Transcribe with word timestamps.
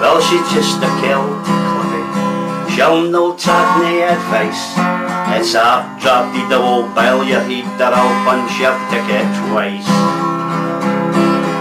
Well, 0.00 0.18
she's 0.18 0.48
just 0.48 0.80
a 0.80 0.88
Kelty 1.04 1.44
clippy. 1.44 2.02
She'll 2.72 3.04
no 3.10 3.36
take 3.36 3.70
nae 3.84 4.08
advice. 4.08 4.72
It's 5.36 5.54
a 5.54 5.84
drafty 6.00 6.40
double 6.48 6.88
bill 6.96 7.22
your 7.22 7.44
heat 7.44 7.68
that 7.76 7.92
punch 8.24 8.56
your 8.56 8.72
ticket 8.88 9.28
twice. 9.52 9.84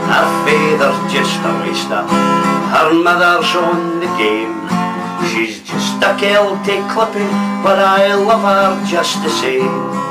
Her 0.08 0.28
father's 0.48 1.00
just 1.12 1.36
a 1.44 1.52
waster. 1.60 2.04
Her 2.72 2.90
mother's 2.96 3.52
on 3.60 4.00
the 4.00 4.10
game. 4.16 4.56
She's 5.28 5.60
just 5.62 6.00
a 6.00 6.16
Kelty 6.16 6.80
clippy, 6.88 7.28
but 7.62 7.78
I 7.78 8.16
love 8.16 8.42
her 8.48 8.88
just 8.88 9.22
the 9.22 9.30
same. 9.30 10.09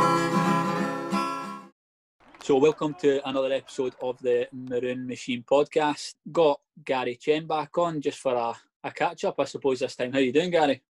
So, 2.48 2.56
welcome 2.56 2.94
to 3.00 3.20
another 3.28 3.52
episode 3.52 3.94
of 4.00 4.18
the 4.22 4.48
Maroon 4.54 5.06
Machine 5.06 5.44
podcast. 5.46 6.14
Got 6.32 6.58
Gary 6.82 7.16
Chen 7.16 7.46
back 7.46 7.76
on 7.76 8.00
just 8.00 8.20
for 8.20 8.34
a, 8.34 8.54
a 8.84 8.90
catch 8.90 9.26
up, 9.26 9.34
I 9.38 9.44
suppose, 9.44 9.80
this 9.80 9.94
time. 9.94 10.14
How 10.14 10.18
you 10.18 10.32
doing, 10.32 10.50
Gary? 10.50 10.82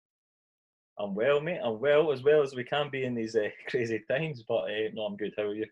I'm 1.00 1.16
well, 1.16 1.42
mate. 1.42 1.60
I'm 1.64 1.80
well, 1.80 2.12
as 2.12 2.22
well 2.22 2.44
as 2.44 2.54
we 2.54 2.64
can 2.64 2.92
be 2.92 3.06
in 3.06 3.16
these 3.16 3.36
uh, 3.36 3.50
crazy 3.70 4.04
times. 4.08 4.44
But 4.48 4.66
uh, 4.66 4.90
no, 4.94 5.06
I'm 5.06 5.18
good. 5.18 5.34
How 5.36 5.46
are 5.46 5.56
you? 5.56 5.66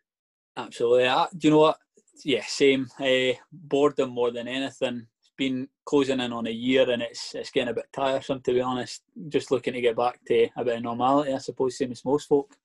Absolutely. 0.58 1.05
Uh, 1.05 1.27
do 1.38 1.48
you 1.48 1.52
know 1.53 1.59
what? 1.59 1.77
Yeah, 2.23 2.41
same. 2.47 2.88
Uh, 2.99 3.33
boredom 3.52 4.09
more 4.09 4.31
than 4.31 4.47
anything. 4.47 5.05
It's 5.20 5.31
been 5.38 5.67
closing 5.86 6.20
in 6.20 6.33
on 6.33 6.47
a 6.47 6.49
year, 6.49 6.89
and 6.89 7.03
it's 7.03 7.36
it's 7.36 7.52
getting 7.52 7.70
a 7.70 7.75
bit 7.75 7.94
tiresome, 7.94 8.41
to 8.41 8.53
be 8.53 8.61
honest. 8.61 9.03
Just 9.30 9.52
looking 9.52 9.75
to 9.75 9.81
get 9.81 9.97
back 9.97 10.20
to 10.30 10.47
a 10.58 10.66
bit 10.66 10.77
of 10.77 10.81
normality, 10.81 11.31
I 11.31 11.38
suppose, 11.38 11.77
same 11.77 11.91
as 11.91 12.03
most 12.03 12.27
folk. 12.27 12.58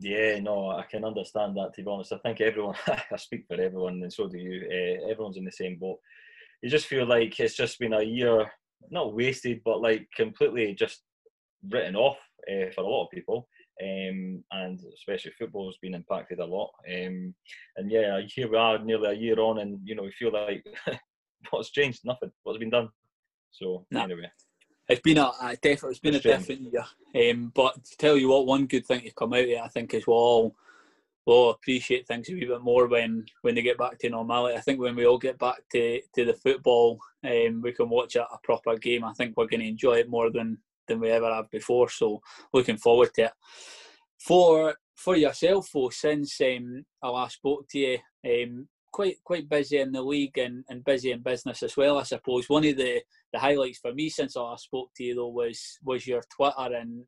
Yeah, 0.00 0.38
no, 0.40 0.70
I 0.70 0.84
can 0.88 1.04
understand 1.04 1.56
that. 1.56 1.74
To 1.74 1.82
be 1.82 1.90
honest, 1.90 2.12
I 2.12 2.18
think 2.18 2.40
everyone. 2.40 2.76
I 2.86 3.16
speak 3.16 3.46
for 3.48 3.60
everyone, 3.60 4.00
and 4.02 4.12
so 4.12 4.28
do 4.28 4.38
you. 4.38 4.62
Uh, 4.66 5.10
everyone's 5.10 5.36
in 5.36 5.44
the 5.44 5.52
same 5.52 5.76
boat. 5.76 5.98
You 6.62 6.70
just 6.70 6.86
feel 6.86 7.06
like 7.06 7.38
it's 7.40 7.56
just 7.56 7.78
been 7.78 7.92
a 7.92 8.02
year, 8.02 8.50
not 8.90 9.14
wasted, 9.14 9.60
but 9.64 9.80
like 9.80 10.08
completely 10.16 10.74
just 10.74 11.02
written 11.68 11.96
off 11.96 12.18
uh, 12.50 12.70
for 12.74 12.82
a 12.82 12.86
lot 12.86 13.04
of 13.04 13.10
people. 13.10 13.48
Um, 13.80 14.42
and 14.50 14.80
especially 14.94 15.32
football 15.38 15.68
has 15.68 15.76
been 15.80 15.94
impacted 15.94 16.40
a 16.40 16.44
lot. 16.44 16.70
Um, 16.88 17.34
and 17.76 17.90
yeah, 17.90 18.20
here 18.26 18.50
we 18.50 18.56
are, 18.56 18.78
nearly 18.78 19.10
a 19.10 19.18
year 19.18 19.38
on, 19.40 19.58
and 19.58 19.80
you 19.84 19.96
know 19.96 20.04
we 20.04 20.12
feel 20.12 20.32
like 20.32 20.64
what's 21.50 21.70
changed? 21.70 22.00
Nothing. 22.04 22.30
What's 22.44 22.58
been 22.58 22.70
done? 22.70 22.88
So 23.50 23.84
nah. 23.90 24.04
anyway, 24.04 24.30
it's 24.88 25.02
been 25.02 25.18
a, 25.18 25.30
a 25.42 25.56
definitely 25.56 25.90
it's 25.90 25.98
been 26.00 26.14
a 26.14 26.20
different 26.20 26.72
year. 26.72 27.30
Um, 27.30 27.52
but 27.54 27.84
to 27.84 27.96
tell 27.96 28.16
you 28.16 28.28
what, 28.28 28.46
one 28.46 28.66
good 28.66 28.86
thing 28.86 29.02
to 29.02 29.10
come 29.12 29.32
out 29.32 29.40
of 29.40 29.48
it, 29.48 29.60
I 29.60 29.68
think, 29.68 29.94
is 29.94 30.06
we'll 30.06 30.16
all 30.16 30.56
we'll 31.26 31.50
appreciate 31.50 32.06
things 32.06 32.30
a 32.30 32.32
wee 32.32 32.46
bit 32.46 32.62
more 32.62 32.86
when 32.86 33.26
when 33.42 33.54
they 33.54 33.62
get 33.62 33.76
back 33.76 33.98
to 33.98 34.08
normality. 34.08 34.56
I 34.56 34.60
think 34.60 34.80
when 34.80 34.96
we 34.96 35.06
all 35.06 35.18
get 35.18 35.38
back 35.38 35.56
to, 35.72 36.00
to 36.14 36.24
the 36.24 36.32
football, 36.32 36.98
um, 37.24 37.60
we 37.60 37.72
can 37.72 37.90
watch 37.90 38.16
a, 38.16 38.22
a 38.22 38.38
proper 38.42 38.76
game. 38.76 39.04
I 39.04 39.12
think 39.12 39.36
we're 39.36 39.46
going 39.46 39.60
to 39.60 39.68
enjoy 39.68 39.98
it 39.98 40.08
more 40.08 40.30
than 40.30 40.58
than 40.86 41.00
we 41.00 41.10
ever 41.10 41.32
have 41.32 41.50
before. 41.50 41.90
So 41.90 42.22
looking 42.54 42.78
forward 42.78 43.12
to 43.14 43.24
it. 43.24 43.32
For 44.18 44.74
for 44.96 45.16
yourself, 45.16 45.68
though, 45.72 45.90
since 45.90 46.40
um, 46.40 46.84
I 47.02 47.08
last 47.08 47.36
spoke 47.36 47.68
to 47.68 47.78
you, 47.78 47.98
um, 48.24 48.68
quite 48.92 49.16
quite 49.24 49.48
busy 49.48 49.78
in 49.78 49.92
the 49.92 50.02
league 50.02 50.38
and, 50.38 50.64
and 50.68 50.84
busy 50.84 51.12
in 51.12 51.22
business 51.22 51.62
as 51.62 51.76
well. 51.76 51.98
I 51.98 52.02
suppose 52.02 52.48
one 52.48 52.66
of 52.66 52.76
the, 52.76 53.00
the 53.32 53.38
highlights 53.38 53.78
for 53.78 53.92
me 53.92 54.08
since 54.08 54.36
I 54.36 54.40
last 54.40 54.64
spoke 54.64 54.90
to 54.96 55.04
you 55.04 55.14
though 55.14 55.28
was 55.28 55.78
was 55.84 56.06
your 56.06 56.22
Twitter 56.34 56.74
and 56.74 57.04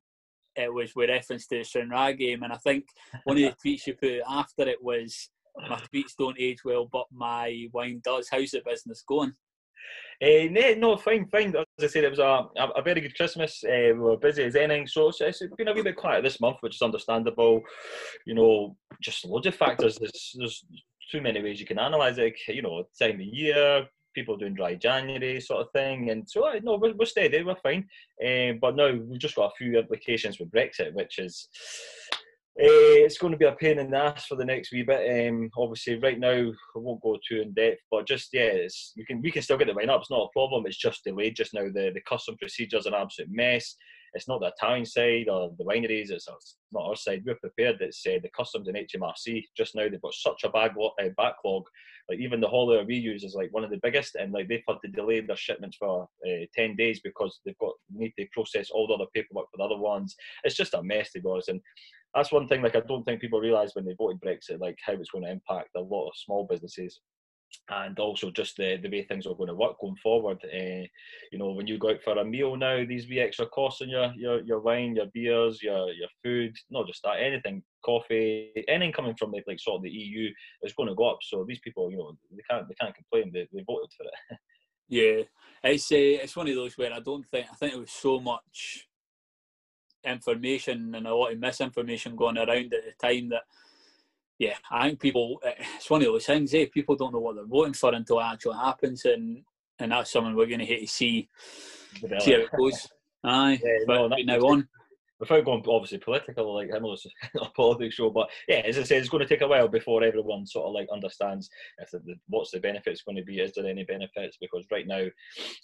it 0.56 0.72
was 0.72 0.94
with 0.94 1.10
reference 1.10 1.46
to 1.46 1.58
the 1.58 1.64
Stranraer 1.64 2.14
game. 2.14 2.42
And 2.42 2.52
I 2.52 2.56
think 2.56 2.84
one 3.24 3.36
of 3.36 3.42
the 3.42 3.56
tweets 3.70 3.86
you 3.86 3.94
put 3.94 4.20
after 4.28 4.68
it 4.68 4.82
was 4.82 5.30
my 5.68 5.80
tweets 5.92 6.16
don't 6.18 6.40
age 6.40 6.58
well, 6.64 6.88
but 6.90 7.06
my 7.12 7.66
wine 7.72 8.00
does. 8.04 8.28
How's 8.30 8.50
the 8.50 8.62
business 8.64 9.02
going? 9.06 9.32
Uh, 10.22 10.46
no, 10.50 10.74
no, 10.74 10.96
fine, 10.96 11.26
fine. 11.26 11.54
As 11.56 11.84
I 11.84 11.86
said, 11.86 12.04
it 12.04 12.10
was 12.10 12.18
a, 12.18 12.44
a, 12.56 12.68
a 12.76 12.82
very 12.82 13.00
good 13.00 13.16
Christmas. 13.16 13.64
Uh, 13.64 13.94
we 13.94 14.00
were 14.00 14.18
busy 14.18 14.44
as 14.44 14.54
anything, 14.54 14.86
so 14.86 15.08
it's, 15.08 15.20
it's 15.20 15.54
been 15.56 15.68
a 15.68 15.72
wee 15.72 15.82
bit 15.82 15.96
quiet 15.96 16.22
this 16.22 16.40
month, 16.40 16.58
which 16.60 16.74
is 16.74 16.82
understandable. 16.82 17.62
You 18.26 18.34
know, 18.34 18.76
just 19.02 19.24
loads 19.24 19.46
of 19.46 19.54
factors. 19.54 19.96
There's, 19.96 20.32
there's 20.36 20.64
too 21.10 21.21
many 21.21 21.43
ways 21.43 21.60
you 21.60 21.66
can 21.66 21.78
analyse 21.78 22.19
it. 22.19 22.34
You 22.48 22.62
know, 22.62 22.84
time 22.98 23.16
of 23.16 23.21
year, 23.21 23.87
people 24.15 24.37
doing 24.37 24.54
dry 24.54 24.75
January 24.75 25.41
sort 25.41 25.62
of 25.66 25.72
thing, 25.72 26.10
and 26.10 26.28
so 26.28 26.50
no, 26.62 26.76
we're, 26.76 26.94
we're 26.94 27.06
steady, 27.06 27.43
we're 27.43 27.56
fine. 27.56 27.87
Uh, 28.25 28.53
but 28.60 28.76
now 28.76 28.93
we've 28.93 29.19
just 29.19 29.37
got 29.37 29.53
a 29.53 29.56
few 29.56 29.78
implications 29.78 30.38
with 30.38 30.50
Brexit, 30.50 30.94
which 30.94 31.19
is. 31.19 31.49
Uh, 32.60 33.06
it's 33.06 33.16
going 33.16 33.31
to 33.31 33.38
be 33.38 33.47
a 33.47 33.53
pain 33.53 33.78
in 33.78 33.91
the 33.91 33.97
ass 33.97 34.26
for 34.26 34.34
the 34.34 34.44
next 34.44 34.70
wee 34.72 34.82
bit. 34.82 35.28
Um, 35.28 35.49
obviously, 35.56 35.99
right 35.99 36.19
now 36.19 36.28
I 36.31 36.53
won't 36.75 37.00
go 37.00 37.16
too 37.26 37.41
in 37.41 37.54
depth, 37.54 37.81
but 37.91 38.06
just 38.06 38.28
yeah, 38.34 38.53
you 38.97 39.06
can 39.06 39.22
we 39.22 39.31
can 39.31 39.41
still 39.41 39.56
get 39.56 39.69
the 39.69 39.72
wine 39.72 39.88
up. 39.88 40.00
It's 40.00 40.10
not 40.10 40.25
a 40.25 40.32
problem. 40.32 40.66
It's 40.66 40.76
just 40.76 41.04
delayed 41.04 41.37
just 41.37 41.54
now. 41.54 41.62
The 41.62 41.91
the 41.94 42.03
custom 42.06 42.37
procedures 42.38 42.87
are 42.87 42.91
an 42.91 43.00
absolute 43.00 43.31
mess 43.32 43.76
it's 44.15 44.28
not 44.28 44.41
the 44.41 44.48
Italian 44.48 44.84
side 44.84 45.28
or 45.28 45.50
the 45.56 45.65
wineries, 45.65 46.10
it's, 46.10 46.28
it's 46.28 46.56
not 46.72 46.84
our 46.84 46.97
side. 46.97 47.22
We're 47.25 47.37
prepared. 47.37 47.78
It's 47.81 48.04
uh, 48.06 48.19
the 48.22 48.31
customs 48.37 48.69
and 48.69 48.76
HMRC. 48.76 49.44
Just 49.56 49.75
now 49.75 49.88
they've 49.88 50.00
got 50.00 50.15
such 50.15 50.44
a 50.44 50.48
backlog, 50.48 50.93
uh, 51.03 51.09
backlog. 51.16 51.65
Like 52.09 52.19
even 52.19 52.41
the 52.41 52.49
hauler 52.49 52.84
we 52.84 52.97
use 52.97 53.22
is 53.22 53.34
like 53.34 53.53
one 53.53 53.65
of 53.65 53.70
the 53.70 53.81
biggest, 53.82 54.16
and 54.16 54.32
like 54.32 54.49
they've 54.49 54.62
had 54.69 54.78
to 54.84 54.91
delay 54.91 55.20
their 55.20 55.37
shipments 55.37 55.76
for 55.76 56.09
uh, 56.26 56.47
ten 56.54 56.76
days 56.76 57.00
because 57.00 57.41
they've 57.44 57.59
got 57.59 57.75
need 57.94 58.12
to 58.19 58.26
process 58.32 58.70
all 58.70 58.87
the 58.87 58.94
other 58.94 59.06
paperwork 59.15 59.47
for 59.50 59.59
the 59.59 59.65
other 59.65 59.78
ones. 59.78 60.16
It's 60.44 60.56
just 60.56 60.75
a 60.75 60.82
mess 60.82 61.12
to 61.12 61.20
be. 61.20 61.31
And 61.49 61.60
that's 62.15 62.32
one 62.32 62.49
thing 62.49 62.62
like 62.62 62.75
I 62.75 62.81
don't 62.81 63.04
think 63.04 63.20
people 63.20 63.41
realise 63.41 63.75
when 63.75 63.84
they 63.84 63.94
voted 63.94 64.20
Brexit, 64.20 64.60
like 64.60 64.78
how 64.84 64.94
it's 64.94 65.10
going 65.10 65.25
to 65.25 65.31
impact 65.31 65.70
a 65.76 65.81
lot 65.81 66.09
of 66.09 66.16
small 66.16 66.47
businesses 66.50 67.00
and 67.69 67.99
also 67.99 68.31
just 68.31 68.56
the, 68.56 68.78
the 68.83 68.88
way 68.91 69.05
things 69.05 69.27
are 69.27 69.34
going 69.34 69.49
to 69.49 69.55
work 69.55 69.78
going 69.81 69.97
forward. 69.97 70.38
Uh, 70.44 70.84
you 71.31 71.38
know, 71.38 71.50
when 71.50 71.66
you 71.66 71.78
go 71.78 71.91
out 71.91 72.03
for 72.03 72.19
a 72.19 72.25
meal 72.25 72.56
now, 72.56 72.84
these 72.84 73.09
wee 73.09 73.21
extra 73.21 73.47
costs 73.47 73.81
on 73.83 73.88
your, 73.88 74.12
your, 74.16 74.41
your 74.43 74.61
wine, 74.61 74.97
your 74.97 75.06
beers, 75.15 75.62
your, 75.62 75.91
your 75.93 76.09
food, 76.22 76.56
not 76.71 76.87
just 76.87 77.03
that, 77.05 77.21
anything, 77.21 77.62
coffee, 77.84 78.50
anything 78.69 78.93
coming 78.93 79.15
from 79.19 79.31
the, 79.31 79.43
like 79.47 79.61
sort 79.61 79.77
of 79.77 79.83
the 79.83 79.91
EU 79.91 80.31
is 80.62 80.72
going 80.72 80.88
to 80.88 80.94
go 80.94 81.11
up. 81.11 81.19
So 81.22 81.44
these 81.47 81.61
people, 81.61 81.91
you 81.91 81.99
know, 81.99 82.16
they 82.31 82.43
can't 82.49 82.69
they 82.69 82.75
can't 82.75 82.94
complain. 82.94 83.31
They, 83.33 83.49
they 83.53 83.65
voted 83.67 83.91
for 83.97 84.05
it. 84.05 84.38
yeah, 84.88 85.22
it's 85.71 85.91
uh, 85.93 85.97
it's 85.97 86.37
one 86.37 86.49
of 86.49 86.55
those 86.55 86.77
where 86.77 86.93
I 86.93 87.00
don't 87.00 87.27
think 87.28 87.47
I 87.50 87.55
think 87.55 87.75
it 87.75 87.81
was 87.81 87.91
so 87.91 88.21
much 88.21 88.87
information 90.05 90.94
and 90.94 91.06
a 91.06 91.15
lot 91.15 91.32
of 91.32 91.38
misinformation 91.38 92.17
going 92.17 92.38
around 92.38 92.49
at 92.49 92.71
the 92.71 92.93
time 93.00 93.28
that 93.28 93.43
yeah, 94.40 94.54
I 94.70 94.88
think 94.88 95.00
people, 95.00 95.38
it's 95.44 95.90
one 95.90 96.00
of 96.00 96.06
those 96.06 96.24
things, 96.24 96.54
eh? 96.54 96.64
People 96.72 96.96
don't 96.96 97.12
know 97.12 97.20
what 97.20 97.36
they're 97.36 97.44
voting 97.44 97.74
for 97.74 97.94
until 97.94 98.20
it 98.20 98.24
actually 98.24 98.56
happens, 98.56 99.04
and 99.04 99.42
and 99.78 99.92
that's 99.92 100.10
something 100.10 100.34
we're 100.34 100.46
going 100.46 100.60
to 100.60 100.64
hate 100.64 100.80
to 100.80 100.86
see, 100.86 101.28
see 102.00 102.32
how 102.32 102.40
it 102.40 102.50
goes. 102.56 102.88
Aye, 103.24 103.60
yeah, 103.62 103.84
but 103.86 104.08
no, 104.08 104.16
now 104.16 104.38
on. 104.38 104.66
Without 105.18 105.44
going 105.44 105.62
obviously 105.68 105.98
political, 105.98 106.54
like 106.54 106.70
I 106.74 106.78
know 106.78 106.94
it's 106.94 107.04
a 107.34 107.50
politics 107.50 107.96
show, 107.96 108.08
but 108.08 108.30
yeah, 108.48 108.62
as 108.64 108.78
I 108.78 108.84
say, 108.84 108.96
it's 108.96 109.10
going 109.10 109.22
to 109.22 109.28
take 109.28 109.42
a 109.42 109.46
while 109.46 109.68
before 109.68 110.02
everyone 110.02 110.46
sort 110.46 110.66
of 110.66 110.72
like 110.72 110.88
understands 110.90 111.50
if 111.76 111.90
the, 111.90 111.98
the, 111.98 112.14
what's 112.28 112.50
the 112.50 112.60
benefits 112.60 113.02
going 113.02 113.18
to 113.18 113.22
be. 113.22 113.40
Is 113.40 113.52
there 113.54 113.66
any 113.66 113.84
benefits? 113.84 114.38
Because 114.40 114.64
right 114.72 114.86
now, 114.86 115.04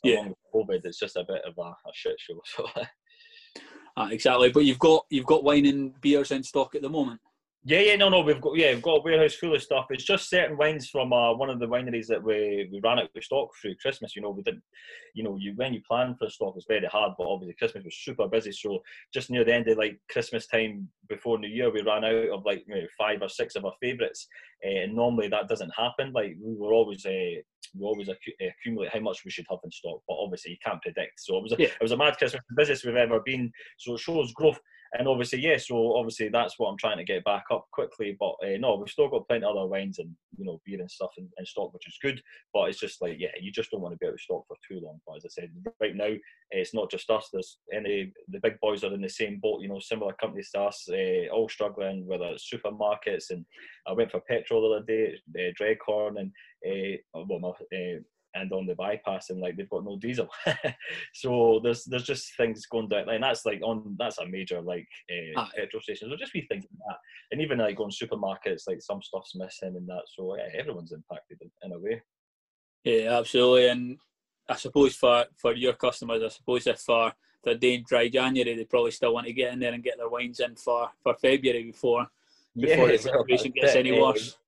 yeah. 0.04 0.16
along 0.16 0.28
with 0.28 0.68
COVID, 0.68 0.84
it's 0.84 0.98
just 0.98 1.16
a 1.16 1.24
bit 1.26 1.40
of 1.46 1.54
a, 1.56 1.70
a 1.70 1.92
shit 1.94 2.16
show. 2.18 2.38
So. 2.44 2.66
Uh, 3.96 4.08
exactly, 4.10 4.50
but 4.50 4.66
you've 4.66 4.78
got 4.78 5.06
you've 5.08 5.24
got 5.24 5.42
wine 5.42 5.64
and 5.64 5.98
beers 6.02 6.30
in 6.30 6.42
stock 6.42 6.74
at 6.74 6.82
the 6.82 6.90
moment. 6.90 7.18
Yeah, 7.68 7.80
yeah, 7.80 7.96
no, 7.96 8.08
no, 8.08 8.20
we've 8.20 8.40
got 8.40 8.56
yeah, 8.56 8.74
we've 8.74 8.82
got 8.82 8.98
a 8.98 9.02
warehouse 9.02 9.34
full 9.34 9.52
of 9.52 9.60
stuff. 9.60 9.86
It's 9.90 10.04
just 10.04 10.30
certain 10.30 10.56
wines 10.56 10.88
from 10.88 11.12
uh, 11.12 11.34
one 11.34 11.50
of 11.50 11.58
the 11.58 11.66
wineries 11.66 12.06
that 12.06 12.22
we 12.22 12.68
we 12.70 12.80
ran 12.80 13.00
out 13.00 13.10
of 13.12 13.24
stock 13.24 13.48
through 13.60 13.74
Christmas. 13.82 14.14
You 14.14 14.22
know, 14.22 14.30
we 14.30 14.44
didn't, 14.44 14.62
you 15.14 15.24
know, 15.24 15.36
you 15.36 15.52
when 15.56 15.74
you 15.74 15.80
plan 15.82 16.14
for 16.16 16.30
stock, 16.30 16.54
it's 16.56 16.66
very 16.68 16.86
hard. 16.86 17.14
But 17.18 17.26
obviously, 17.26 17.56
Christmas 17.58 17.82
was 17.82 17.96
super 17.96 18.28
busy. 18.28 18.52
So 18.52 18.84
just 19.12 19.30
near 19.30 19.44
the 19.44 19.52
end 19.52 19.66
of 19.66 19.78
like 19.78 19.98
Christmas 20.08 20.46
time 20.46 20.88
before 21.08 21.40
New 21.40 21.48
Year, 21.48 21.72
we 21.72 21.82
ran 21.82 22.04
out 22.04 22.28
of 22.28 22.44
like 22.46 22.62
you 22.68 22.74
know, 22.76 22.86
five 22.96 23.20
or 23.20 23.28
six 23.28 23.56
of 23.56 23.64
our 23.64 23.74
favourites. 23.82 24.28
Uh, 24.64 24.82
and 24.84 24.94
normally 24.94 25.26
that 25.26 25.48
doesn't 25.48 25.74
happen. 25.76 26.12
Like 26.12 26.36
we 26.40 26.54
were 26.54 26.72
always 26.72 27.04
uh, 27.04 27.10
we 27.74 27.82
always 27.82 28.08
accu- 28.08 28.48
accumulate 28.48 28.92
how 28.92 29.00
much 29.00 29.24
we 29.24 29.32
should 29.32 29.46
have 29.50 29.58
in 29.64 29.72
stock, 29.72 30.02
but 30.06 30.14
obviously 30.14 30.52
you 30.52 30.58
can't 30.64 30.80
predict. 30.82 31.18
So 31.18 31.36
it 31.36 31.42
was 31.42 31.52
a, 31.52 31.56
yeah. 31.58 31.66
it 31.66 31.82
was 31.82 31.90
a 31.90 31.96
mad 31.96 32.16
Christmas 32.16 32.42
business 32.56 32.84
we've 32.84 32.94
ever 32.94 33.18
been. 33.24 33.50
So 33.78 33.94
it 33.94 34.00
shows 34.00 34.32
growth 34.34 34.60
and 34.98 35.08
obviously, 35.08 35.40
yeah, 35.40 35.56
so 35.58 35.96
obviously 35.96 36.28
that's 36.28 36.58
what 36.58 36.68
I'm 36.68 36.76
trying 36.76 36.98
to 36.98 37.04
get 37.04 37.24
back 37.24 37.44
up 37.50 37.66
quickly. 37.72 38.16
But 38.18 38.34
uh, 38.42 38.56
no, 38.58 38.76
we've 38.76 38.88
still 38.88 39.08
got 39.08 39.26
plenty 39.26 39.44
of 39.44 39.56
other 39.56 39.66
wines 39.66 39.98
and 39.98 40.10
you 40.36 40.44
know 40.44 40.60
beer 40.64 40.80
and 40.80 40.90
stuff 40.90 41.10
in, 41.18 41.28
in, 41.38 41.46
stock, 41.46 41.72
which 41.72 41.86
is 41.86 41.98
good. 42.02 42.20
But 42.52 42.68
it's 42.68 42.80
just 42.80 43.00
like 43.02 43.16
yeah, 43.18 43.30
you 43.40 43.52
just 43.52 43.70
don't 43.70 43.80
want 43.80 43.94
to 43.94 43.98
be 43.98 44.06
out 44.06 44.14
of 44.14 44.20
stock 44.20 44.44
for 44.46 44.56
too 44.66 44.80
long. 44.80 45.00
But 45.06 45.16
as 45.16 45.24
I 45.26 45.28
said, 45.28 45.50
right 45.80 45.94
now 45.94 46.14
it's 46.50 46.74
not 46.74 46.90
just 46.90 47.10
us. 47.10 47.28
There's 47.32 47.58
any 47.72 48.12
the 48.28 48.40
big 48.40 48.58
boys 48.60 48.84
are 48.84 48.94
in 48.94 49.02
the 49.02 49.08
same 49.08 49.38
boat. 49.40 49.62
You 49.62 49.68
know, 49.68 49.80
similar 49.80 50.12
companies 50.14 50.50
to 50.54 50.62
us, 50.62 50.88
uh, 50.90 51.32
all 51.32 51.48
struggling. 51.48 52.06
Whether 52.06 52.26
it's 52.26 52.50
supermarkets 52.50 53.30
and 53.30 53.44
I 53.86 53.92
went 53.92 54.10
for 54.10 54.20
petrol 54.20 54.68
the 54.68 54.76
other 54.76 54.86
day, 54.86 55.14
uh, 55.38 55.52
Dreghorn 55.58 56.18
and 56.18 56.32
uh, 56.66 57.24
well, 57.28 57.38
my, 57.38 57.48
uh, 57.48 58.00
and 58.36 58.52
on 58.52 58.66
the 58.66 58.74
bypass 58.74 59.30
and 59.30 59.40
like 59.40 59.56
they've 59.56 59.68
got 59.68 59.84
no 59.84 59.96
diesel. 59.98 60.28
So 61.14 61.60
there's 61.62 61.84
there's 61.84 62.04
just 62.04 62.36
things 62.36 62.66
going 62.66 62.88
down 62.88 63.08
and 63.08 63.22
that's 63.22 63.46
like 63.46 63.60
on 63.62 63.96
that's 63.98 64.18
a 64.18 64.26
major 64.26 64.60
like 64.60 64.88
uh, 65.36 65.46
petrol 65.56 65.82
station. 65.82 66.08
So 66.10 66.16
just 66.16 66.32
be 66.32 66.46
thinking 66.48 66.70
that. 66.86 66.96
And 67.32 67.40
even 67.40 67.58
like 67.58 67.76
going 67.76 67.90
supermarkets 67.90 68.62
like 68.66 68.80
some 68.80 69.02
stuff's 69.02 69.34
missing 69.34 69.76
and 69.76 69.88
that. 69.88 70.02
So 70.14 70.36
yeah, 70.36 70.58
everyone's 70.58 70.92
impacted 70.92 71.38
in, 71.40 71.50
in 71.62 71.72
a 71.72 71.78
way. 71.78 72.02
Yeah 72.84 73.18
absolutely. 73.18 73.68
And 73.68 73.98
I 74.48 74.56
suppose 74.56 74.94
for, 74.94 75.24
for 75.36 75.54
your 75.54 75.72
customers, 75.72 76.22
I 76.22 76.28
suppose 76.28 76.66
if 76.66 76.80
for 76.80 77.12
they're 77.42 77.56
doing 77.56 77.84
dry 77.86 78.08
January, 78.08 78.56
they 78.56 78.64
probably 78.64 78.90
still 78.90 79.14
want 79.14 79.26
to 79.26 79.32
get 79.32 79.52
in 79.52 79.60
there 79.60 79.72
and 79.72 79.82
get 79.82 79.98
their 79.98 80.08
wines 80.08 80.40
in 80.40 80.56
for, 80.56 80.90
for 81.02 81.14
February 81.14 81.64
before 81.64 82.06
before 82.56 82.86
yeah, 82.86 82.92
the 82.92 82.98
situation 82.98 83.52
well, 83.54 83.64
gets 83.64 83.76
any 83.76 83.96
eh, 83.96 84.00
worse. 84.00 84.38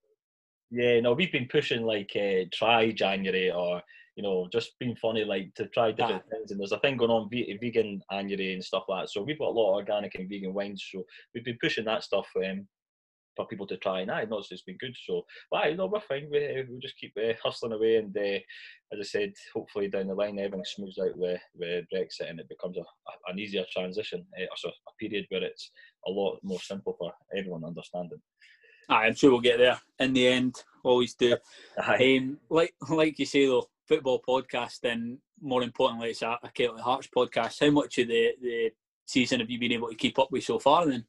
Yeah, 0.71 1.01
no, 1.01 1.13
we've 1.13 1.33
been 1.33 1.49
pushing 1.51 1.83
like 1.83 2.13
uh, 2.15 2.45
try 2.53 2.91
January 2.91 3.51
or 3.51 3.83
you 4.17 4.23
know 4.23 4.49
just 4.53 4.79
being 4.79 4.97
funny 4.97 5.25
like 5.25 5.55
to 5.55 5.67
try 5.69 5.93
different 5.93 6.23
ah. 6.27 6.31
things. 6.31 6.51
And 6.51 6.61
there's 6.61 6.73
a 6.73 6.79
thing 6.81 6.97
going 6.97 7.11
on 7.11 7.31
vegan 7.31 8.03
January 8.11 8.55
and 8.55 8.65
stuff 8.65 8.85
like 8.89 9.05
that. 9.05 9.11
So 9.11 9.23
we've 9.23 9.39
got 9.39 9.49
a 9.49 9.59
lot 9.59 9.71
of 9.71 9.77
organic 9.77 10.15
and 10.17 10.29
vegan 10.29 10.53
wines. 10.53 10.85
So 10.93 11.05
we've 11.35 11.45
been 11.45 11.59
pushing 11.61 11.87
that 11.87 12.05
stuff 12.05 12.27
um, 12.37 12.67
for 13.39 13.47
people 13.47 13.67
to 13.69 13.77
try. 13.79 14.01
And 14.01 14.11
I 14.11 14.25
know 14.25 14.39
it's 14.39 14.63
been 14.63 14.77
good. 14.79 14.95
So, 15.07 15.25
but 15.51 15.71
you 15.71 15.77
know, 15.77 15.87
we're 15.87 16.01
fine. 16.01 16.29
We, 16.31 16.65
we'll 16.69 16.81
just 16.81 16.99
keep 16.99 17.17
uh, 17.17 17.33
hustling 17.43 17.73
away. 17.73 17.97
And 17.97 18.15
uh, 18.15 18.41
as 18.93 18.99
I 19.01 19.03
said, 19.05 19.33
hopefully 19.55 19.89
down 19.89 20.09
the 20.09 20.15
line, 20.15 20.39
everything 20.39 20.65
smooths 20.67 20.99
out 20.99 21.17
with, 21.17 21.41
with 21.55 21.87
Brexit 21.95 22.29
and 22.29 22.41
it 22.41 22.49
becomes 22.49 22.77
a, 22.77 22.81
a 22.81 23.33
an 23.33 23.39
easier 23.39 23.65
transition, 23.73 24.27
uh, 24.37 24.47
so 24.57 24.69
a 24.69 24.93
period 24.99 25.27
where 25.29 25.45
it's 25.45 25.71
a 26.07 26.11
lot 26.11 26.39
more 26.43 26.61
simple 26.61 26.97
for 26.99 27.13
everyone 27.37 27.65
understanding. 27.65 28.19
I'm 28.89 29.15
sure 29.15 29.31
we'll 29.31 29.41
get 29.41 29.59
there 29.59 29.79
in 29.99 30.13
the 30.13 30.27
end. 30.27 30.63
Always 30.83 31.15
do. 31.15 31.37
Um, 31.77 32.39
like 32.49 32.75
like 32.89 33.19
you 33.19 33.27
say 33.27 33.47
though, 33.47 33.69
football 33.87 34.23
podcast, 34.27 34.85
and 34.85 35.19
more 35.41 35.63
importantly, 35.63 36.11
it's 36.11 36.23
a, 36.23 36.39
a 36.43 36.49
Kelty 36.49 36.81
Hearts 36.81 37.09
podcast. 37.15 37.61
How 37.61 37.71
much 37.71 37.99
of 37.99 38.09
the 38.09 38.33
the 38.41 38.71
season 39.07 39.41
have 39.41 39.51
you 39.51 39.59
been 39.59 39.73
able 39.73 39.89
to 39.89 39.95
keep 39.95 40.19
up 40.19 40.31
with 40.31 40.45
so 40.45 40.59
far? 40.59 40.87
Then. 40.87 41.05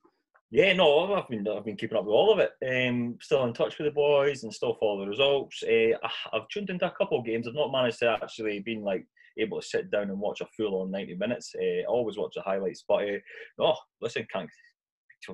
Yeah, 0.51 0.73
no, 0.73 1.13
I've 1.13 1.29
been 1.29 1.47
I've 1.47 1.63
been 1.63 1.77
keeping 1.77 1.97
up 1.97 2.05
with 2.05 2.13
all 2.13 2.33
of 2.33 2.39
it. 2.39 2.51
Um, 2.67 3.17
still 3.21 3.45
in 3.45 3.53
touch 3.53 3.77
with 3.77 3.87
the 3.87 3.91
boys 3.91 4.43
and 4.43 4.53
still 4.53 4.73
follow 4.73 5.01
the 5.01 5.09
results. 5.09 5.61
Uh, 5.63 5.95
I've 6.33 6.47
tuned 6.49 6.71
into 6.71 6.87
a 6.87 6.91
couple 6.91 7.19
of 7.19 7.25
games. 7.25 7.47
I've 7.47 7.53
not 7.53 7.71
managed 7.71 7.99
to 7.99 8.17
actually 8.21 8.59
been 8.59 8.81
like 8.81 9.05
able 9.37 9.61
to 9.61 9.67
sit 9.67 9.91
down 9.91 10.09
and 10.09 10.19
watch 10.19 10.41
a 10.41 10.47
full 10.57 10.81
on 10.81 10.89
ninety 10.89 11.15
minutes. 11.15 11.53
Uh, 11.55 11.81
I 11.81 11.85
always 11.87 12.17
watch 12.17 12.33
the 12.35 12.41
highlights, 12.41 12.83
but 12.87 13.03
uh, 13.03 13.19
oh, 13.59 13.75
listen, 14.01 14.25
can't 14.33 14.49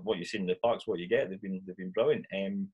what 0.03 0.17
you 0.17 0.25
see 0.25 0.37
in 0.37 0.45
the 0.45 0.55
parks, 0.55 0.87
what 0.87 0.99
you 0.99 1.07
get. 1.07 1.29
They've 1.29 1.41
been 1.41 1.61
they've 1.65 1.77
been 1.77 1.91
brilliant. 1.91 2.25
Um, 2.33 2.69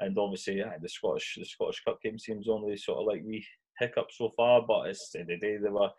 and 0.00 0.16
obviously 0.18 0.58
yeah, 0.58 0.72
the 0.80 0.88
Scottish 0.88 1.36
the 1.38 1.44
Scottish 1.44 1.82
Cup 1.84 2.00
game 2.02 2.18
seems 2.18 2.48
only 2.48 2.76
sort 2.76 2.98
of 2.98 3.06
like 3.06 3.22
we 3.24 3.44
hiccup 3.78 4.08
so 4.10 4.32
far, 4.36 4.62
but 4.66 4.88
it's 4.88 5.10
the 5.10 5.24
day 5.24 5.56
they 5.56 5.68
were 5.68 5.90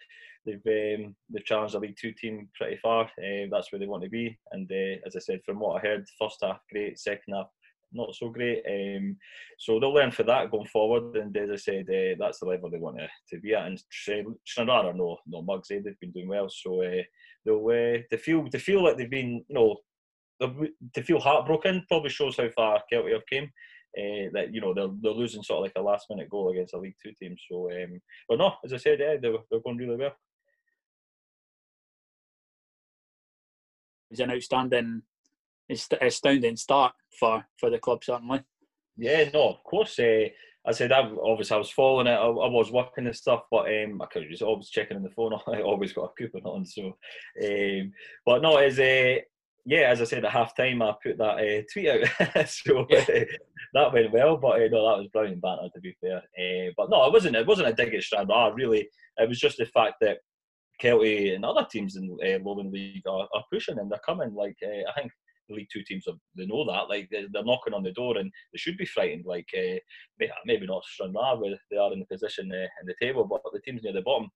they've 0.46 1.00
um, 1.00 1.16
they've 1.30 1.46
challenged 1.46 1.76
the 1.76 1.80
League 1.80 1.98
Two 2.00 2.14
team 2.14 2.50
pretty 2.56 2.78
far. 2.82 3.06
Uh, 3.06 3.48
that's 3.52 3.72
where 3.72 3.80
they 3.80 3.88
want 3.88 4.04
to 4.04 4.10
be. 4.10 4.38
And 4.52 4.70
uh, 4.72 5.02
as 5.06 5.16
I 5.16 5.20
said, 5.20 5.42
from 5.46 5.60
what 5.60 5.78
I 5.78 5.88
heard, 5.88 6.08
first 6.20 6.38
half 6.42 6.60
great, 6.72 7.00
second 7.00 7.34
half 7.34 7.48
not 7.92 8.14
so 8.16 8.30
great. 8.30 8.64
Um, 8.68 9.18
so 9.58 9.80
they'll 9.80 9.94
learn 9.94 10.12
for 10.12 10.24
that 10.24 10.52
going 10.52 10.68
forward. 10.68 11.16
And 11.16 11.36
as 11.36 11.50
I 11.50 11.56
said, 11.56 11.88
uh, 11.90 12.16
that's 12.20 12.40
the 12.40 12.46
level 12.46 12.70
they 12.70 12.78
want 12.78 12.98
to, 12.98 13.08
to 13.30 13.42
be 13.42 13.54
at. 13.54 13.66
And 13.66 13.82
Stranraer 13.92 14.86
are 14.86 14.94
no 14.94 15.18
no 15.28 15.42
mugs. 15.42 15.72
Eh? 15.72 15.80
They've 15.84 16.00
been 16.00 16.12
doing 16.12 16.28
well, 16.28 16.50
so 16.50 16.84
uh, 16.84 17.02
they'll 17.46 17.66
uh, 17.66 18.02
they 18.10 18.18
feel 18.18 18.48
they 18.50 18.60
feel 18.60 18.84
like 18.84 18.98
they've 18.98 19.10
been 19.10 19.44
you 19.48 19.56
know 19.56 19.78
to 20.40 21.04
feel 21.04 21.20
heartbroken 21.20 21.86
probably 21.88 22.10
shows 22.10 22.38
how 22.38 22.50
far 22.50 22.82
Kelty 22.92 23.14
have 23.14 23.26
came. 23.30 23.52
Uh, 23.98 24.30
that 24.34 24.54
you 24.54 24.62
know 24.62 24.74
they're 24.74 24.90
they're 25.02 25.12
losing 25.12 25.42
sort 25.42 25.58
of 25.58 25.64
like 25.64 25.72
a 25.76 25.82
last 25.82 26.06
minute 26.10 26.30
goal 26.30 26.52
against 26.52 26.76
a 26.76 26.78
League 26.78 26.96
Two 27.04 27.12
team. 27.20 27.36
So, 27.50 27.72
um, 27.72 28.00
but 28.28 28.38
no, 28.38 28.54
as 28.64 28.72
I 28.72 28.78
said, 28.78 29.00
yeah, 29.00 29.16
they're 29.20 29.34
they're 29.50 29.62
going 29.62 29.78
really 29.78 29.98
well. 29.98 30.16
It's 34.12 34.20
an 34.20 34.32
outstanding, 34.32 35.02
astounding 35.70 36.56
start 36.56 36.94
for 37.20 37.46
for 37.58 37.72
the 37.72 37.80
club 37.80 38.04
certainly. 38.04 38.44
Yeah, 38.96 39.30
no, 39.34 39.50
of 39.50 39.64
course. 39.64 39.98
Uh, 39.98 40.28
I 40.68 40.72
said 40.72 40.92
I 40.92 41.00
obviously 41.24 41.56
I 41.56 41.58
was 41.58 41.72
following 41.72 42.08
it. 42.08 42.12
I, 42.12 42.26
I 42.26 42.48
was 42.48 42.72
working 42.72 43.08
and 43.08 43.16
stuff, 43.16 43.44
but 43.50 43.68
um, 43.68 44.02
I 44.02 44.06
could 44.06 44.30
just 44.30 44.44
always 44.44 44.70
checking 44.70 44.98
on 44.98 45.04
the 45.04 45.10
phone. 45.10 45.34
I 45.48 45.62
always 45.62 45.94
got 45.94 46.12
a 46.12 46.14
coupon 46.16 46.42
on, 46.44 46.66
so. 46.66 46.96
Um, 47.44 47.92
but 48.26 48.42
no, 48.42 48.58
as 48.58 48.78
a 48.80 49.18
uh, 49.18 49.22
yeah, 49.66 49.90
as 49.90 50.02
I 50.02 50.06
said 50.06 50.26
at 50.26 50.32
half 50.32 50.56
time, 50.56 50.82
I 50.82 50.94
put 51.02 51.18
that 51.18 51.24
uh, 51.24 51.62
tweet 51.72 51.90
out, 51.90 52.48
so 52.50 52.86
yeah. 52.90 53.00
uh, 53.00 53.26
that 53.74 53.94
went 53.94 54.12
well. 54.12 54.38
But 54.38 54.62
uh, 54.62 54.68
no, 54.72 54.90
that 54.90 55.00
was 55.00 55.08
brilliant 55.12 55.42
banter 55.42 55.70
to 55.74 55.82
be 55.82 55.96
fair. 56.02 56.18
Uh, 56.18 56.72
but 56.78 56.90
no, 56.90 57.06
it 57.06 57.14
wasn't. 57.14 57.36
It 57.36 57.48
wasn't 57.48 57.68
a 57.68 57.74
dig 57.74 57.94
at 57.94 58.04
Stranraer. 58.04 58.54
Really, 58.54 58.90
it 59.18 59.30
was 59.30 59.40
just 59.40 59.58
the 59.58 59.66
fact 59.66 59.96
that 60.02 60.20
Kelty 60.82 61.36
and 61.36 61.44
other 61.44 61.68
teams 61.70 61.96
in 61.98 62.18
uh, 62.24 62.40
Lowland 62.44 62.72
League 62.72 63.04
are, 63.08 63.28
are, 63.34 63.44
pushing 63.52 63.80
and 63.80 63.92
they're 63.92 64.00
coming. 64.06 64.34
Like 64.34 64.58
uh, 64.64 64.90
I 64.90 65.00
think 65.00 65.12
the 65.50 65.56
League 65.56 65.68
Two 65.72 65.84
teams, 65.84 66.08
are, 66.08 66.16
they 66.36 66.46
know 66.46 66.66
that. 66.66 66.90
Like 66.90 67.10
they're, 67.12 67.28
they're, 67.32 67.44
knocking 67.44 67.74
on 67.74 67.84
the 67.84 67.92
door 67.92 68.18
and 68.18 68.32
they 68.54 68.58
should 68.58 68.78
be 68.78 68.86
frightened. 68.86 69.26
Like 69.26 69.48
maybe 70.46 70.68
not 70.68 70.84
Stranraer 70.86 71.38
where 71.38 71.56
they 71.70 71.78
are 71.78 71.92
in 71.92 72.00
the 72.00 72.06
position 72.06 72.52
in 72.52 72.86
the 72.86 72.96
table, 73.02 73.26
but 73.26 73.42
the 73.52 73.60
teams 73.60 73.84
near 73.84 73.94
the 73.94 74.02
bottom. 74.02 74.30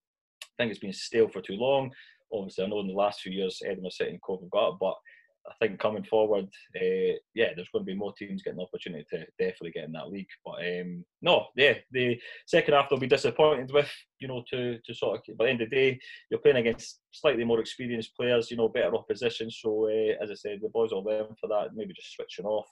I 0.44 0.64
think 0.64 0.72
it's 0.72 0.80
been 0.80 0.94
stale 0.94 1.30
for 1.30 1.42
too 1.42 1.56
long 1.56 1.92
obviously 2.34 2.66
I 2.66 2.68
know 2.68 2.80
in 2.80 2.88
the 2.88 2.94
last 2.94 3.22
few 3.22 3.32
years 3.32 3.62
Edinburgh 3.64 3.92
City 3.92 4.12
and 4.12 4.22
Cove 4.22 4.42
have 4.42 4.50
got 4.50 4.70
it, 4.70 4.76
but 4.80 4.96
I 5.46 5.54
think 5.60 5.80
coming 5.80 6.04
forward, 6.04 6.46
uh, 6.76 7.14
yeah, 7.36 7.50
there's 7.56 7.70
going 7.74 7.86
to 7.86 7.92
be 7.92 7.96
more 7.96 8.14
teams 8.14 8.42
getting 8.42 8.58
the 8.58 8.64
opportunity 8.64 9.06
to 9.12 9.26
definitely 9.38 9.72
get 9.72 9.86
in 9.86 9.92
that 9.92 10.10
league. 10.10 10.28
But 10.46 10.66
um, 10.66 11.04
no, 11.22 11.48
yeah, 11.56 11.74
the 11.92 12.20
second 12.48 12.74
half 12.74 12.90
they'll 12.90 13.00
be 13.00 13.08
disappointed 13.08 13.72
with, 13.72 13.92
you 14.20 14.28
know, 14.28 14.44
to 14.52 14.80
to 14.80 14.94
sort 14.94 15.20
of. 15.28 15.38
By 15.38 15.46
the 15.46 15.52
end 15.52 15.62
of 15.62 15.70
the 15.70 15.76
day, 15.76 16.00
you're 16.30 16.40
playing 16.40 16.58
against 16.58 17.02
slightly 17.12 17.44
more 17.44 17.60
experienced 17.60 18.16
players, 18.16 18.50
you 18.50 18.58
know, 18.58 18.70
better 18.70 18.96
opposition. 18.96 19.52
So 19.52 19.88
uh, 19.88 20.24
as 20.24 20.32
I 20.32 20.36
said, 20.36 20.60
the 20.62 20.70
boys 20.70 20.92
will 20.92 21.04
learn 21.04 21.36
for 21.40 21.48
that. 21.48 21.76
Maybe 21.76 21.94
just 21.94 22.16
switching 22.16 22.46
off. 22.46 22.68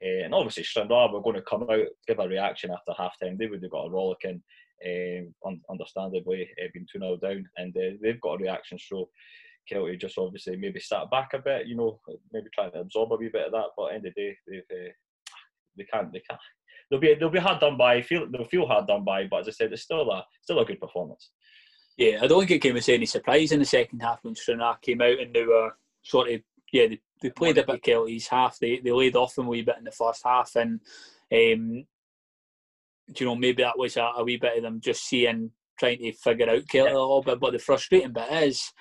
Uh, 0.00 0.24
and 0.24 0.34
obviously, 0.34 0.62
Stranraer 0.62 1.12
were 1.12 1.20
going 1.20 1.36
to 1.36 1.42
come 1.42 1.66
out, 1.70 1.86
give 2.06 2.18
a 2.18 2.28
reaction 2.28 2.70
after 2.70 2.92
half 2.96 3.18
time. 3.20 3.36
They 3.36 3.46
would 3.46 3.62
have 3.62 3.70
got 3.70 3.86
a 3.86 3.90
rollicking, 3.90 4.42
um, 4.86 5.60
understandably, 5.70 6.48
uh, 6.62 6.68
been 6.72 6.86
2 6.90 6.98
0 6.98 7.16
down, 7.18 7.46
and 7.56 7.76
uh, 7.76 7.96
they've 8.02 8.20
got 8.20 8.34
a 8.34 8.42
reaction. 8.42 8.78
So 8.78 9.10
Kelty 9.70 10.00
just 10.00 10.18
obviously 10.18 10.56
maybe 10.56 10.80
sat 10.80 11.10
back 11.10 11.30
a 11.34 11.38
bit, 11.38 11.66
you 11.66 11.76
know, 11.76 12.00
maybe 12.32 12.48
trying 12.54 12.72
to 12.72 12.80
absorb 12.80 13.12
a 13.12 13.16
wee 13.16 13.30
bit 13.32 13.46
of 13.46 13.52
that. 13.52 13.68
But 13.76 13.94
end 13.94 14.06
of 14.06 14.12
the 14.14 14.22
day, 14.22 14.36
they've, 14.46 14.62
uh, 14.70 14.92
they 15.76 15.84
can't, 15.84 16.12
they 16.12 16.22
can't. 16.28 16.40
They'll 16.90 17.00
be 17.00 17.14
they'll 17.14 17.30
be 17.30 17.38
hard 17.38 17.60
done 17.60 17.76
by. 17.76 18.02
Feel 18.02 18.26
they'll 18.30 18.44
feel 18.44 18.66
hard 18.66 18.86
done 18.86 19.04
by. 19.04 19.26
But 19.26 19.40
as 19.40 19.48
I 19.48 19.52
said, 19.52 19.72
it's 19.72 19.82
still 19.82 20.10
a 20.10 20.26
still 20.42 20.58
a 20.58 20.64
good 20.64 20.80
performance. 20.80 21.30
Yeah, 21.96 22.18
I 22.22 22.26
don't 22.26 22.40
think 22.40 22.50
it 22.50 22.58
came 22.60 22.76
as 22.76 22.88
any 22.88 23.06
surprise 23.06 23.52
in 23.52 23.60
the 23.60 23.64
second 23.64 24.00
half 24.00 24.18
when 24.22 24.34
Stranraer 24.34 24.76
came 24.82 25.00
out 25.00 25.18
and 25.18 25.34
they 25.34 25.44
were 25.44 25.70
sort 26.02 26.30
of 26.30 26.40
yeah 26.72 26.88
they, 26.88 27.00
they 27.22 27.30
played 27.30 27.58
a 27.58 27.64
bit 27.64 27.82
Kelty's 27.82 28.26
half. 28.26 28.58
They 28.58 28.78
they 28.78 28.92
laid 28.92 29.16
off 29.16 29.34
them 29.34 29.46
a 29.46 29.50
wee 29.50 29.62
bit 29.62 29.78
in 29.78 29.84
the 29.84 29.90
first 29.90 30.22
half 30.24 30.54
and 30.56 30.80
um, 31.32 31.84
you 33.18 33.26
know 33.26 33.36
maybe 33.36 33.62
that 33.62 33.78
was 33.78 33.96
a, 33.96 34.10
a 34.16 34.24
wee 34.24 34.36
bit 34.36 34.56
of 34.56 34.62
them 34.62 34.80
just 34.80 35.04
seeing 35.04 35.50
trying 35.78 35.98
to 35.98 36.12
figure 36.12 36.48
out 36.48 36.64
Kelty 36.64 36.90
a 36.90 36.94
little 36.94 37.22
bit. 37.22 37.40
But 37.40 37.52
the 37.52 37.58
frustrating 37.58 38.12
bit 38.12 38.30
is 38.44 38.72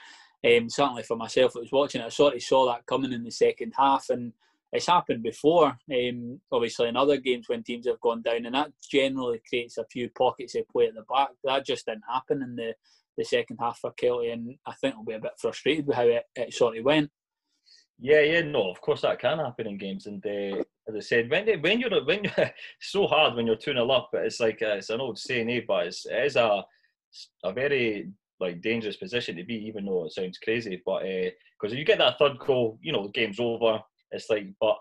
um, 0.45 0.69
certainly 0.69 1.03
for 1.03 1.17
myself, 1.17 1.55
I 1.55 1.59
was 1.59 1.71
watching 1.71 2.01
it. 2.01 2.05
I 2.05 2.09
sort 2.09 2.35
of 2.35 2.41
saw 2.41 2.65
that 2.67 2.85
coming 2.85 3.13
in 3.13 3.23
the 3.23 3.31
second 3.31 3.73
half, 3.77 4.09
and 4.09 4.33
it's 4.71 4.87
happened 4.87 5.23
before. 5.23 5.77
Um, 5.93 6.39
obviously, 6.51 6.87
in 6.87 6.95
other 6.95 7.17
games 7.17 7.47
when 7.47 7.63
teams 7.63 7.87
have 7.87 7.99
gone 8.01 8.21
down, 8.21 8.45
and 8.45 8.55
that 8.55 8.71
generally 8.89 9.41
creates 9.47 9.77
a 9.77 9.85
few 9.85 10.09
pockets 10.09 10.55
of 10.55 10.67
play 10.69 10.87
at 10.87 10.95
the 10.95 11.03
back. 11.03 11.29
That 11.43 11.65
just 11.65 11.85
didn't 11.85 12.03
happen 12.11 12.41
in 12.41 12.55
the, 12.55 12.73
the 13.17 13.23
second 13.23 13.57
half 13.59 13.79
for 13.79 13.93
Kelty, 13.93 14.33
and 14.33 14.55
I 14.65 14.73
think 14.73 14.95
I'll 14.95 15.03
be 15.03 15.13
a 15.13 15.19
bit 15.19 15.33
frustrated 15.37 15.85
with 15.85 15.95
how 15.95 16.07
it, 16.07 16.23
it 16.35 16.53
sort 16.53 16.77
of 16.77 16.85
went. 16.85 17.11
Yeah, 17.99 18.21
yeah, 18.21 18.41
no, 18.41 18.71
of 18.71 18.81
course 18.81 19.01
that 19.01 19.19
can 19.19 19.37
happen 19.37 19.67
in 19.67 19.77
games, 19.77 20.07
and 20.07 20.25
uh, 20.25 20.63
as 20.87 20.95
I 20.95 20.99
said, 20.99 21.29
when 21.29 21.47
when 21.61 21.79
you're 21.79 22.03
when 22.03 22.23
you're, 22.23 22.51
so 22.81 23.05
hard 23.05 23.35
when 23.35 23.45
you're 23.45 23.55
two 23.55 23.73
0 23.73 23.87
up, 23.91 24.09
but 24.11 24.25
it's 24.25 24.39
like 24.39 24.61
uh, 24.63 24.77
it's 24.77 24.89
an 24.89 25.01
old 25.01 25.19
saying, 25.19 25.51
eh? 25.51 25.61
But 25.67 25.87
it's, 25.87 26.05
it 26.07 26.25
is 26.25 26.35
a 26.35 26.65
a 27.43 27.53
very 27.53 28.09
like 28.41 28.61
dangerous 28.61 28.97
position 28.97 29.35
to 29.35 29.43
be, 29.43 29.55
even 29.55 29.85
though 29.85 30.05
it 30.05 30.13
sounds 30.13 30.37
crazy. 30.37 30.81
But 30.85 31.01
because 31.01 31.71
uh, 31.71 31.73
if 31.73 31.77
you 31.77 31.85
get 31.85 31.99
that 31.99 32.17
third 32.17 32.39
goal, 32.39 32.79
you 32.81 32.91
know 32.91 33.03
the 33.03 33.11
game's 33.11 33.39
over. 33.39 33.79
It's 34.11 34.29
like, 34.29 34.47
but 34.59 34.77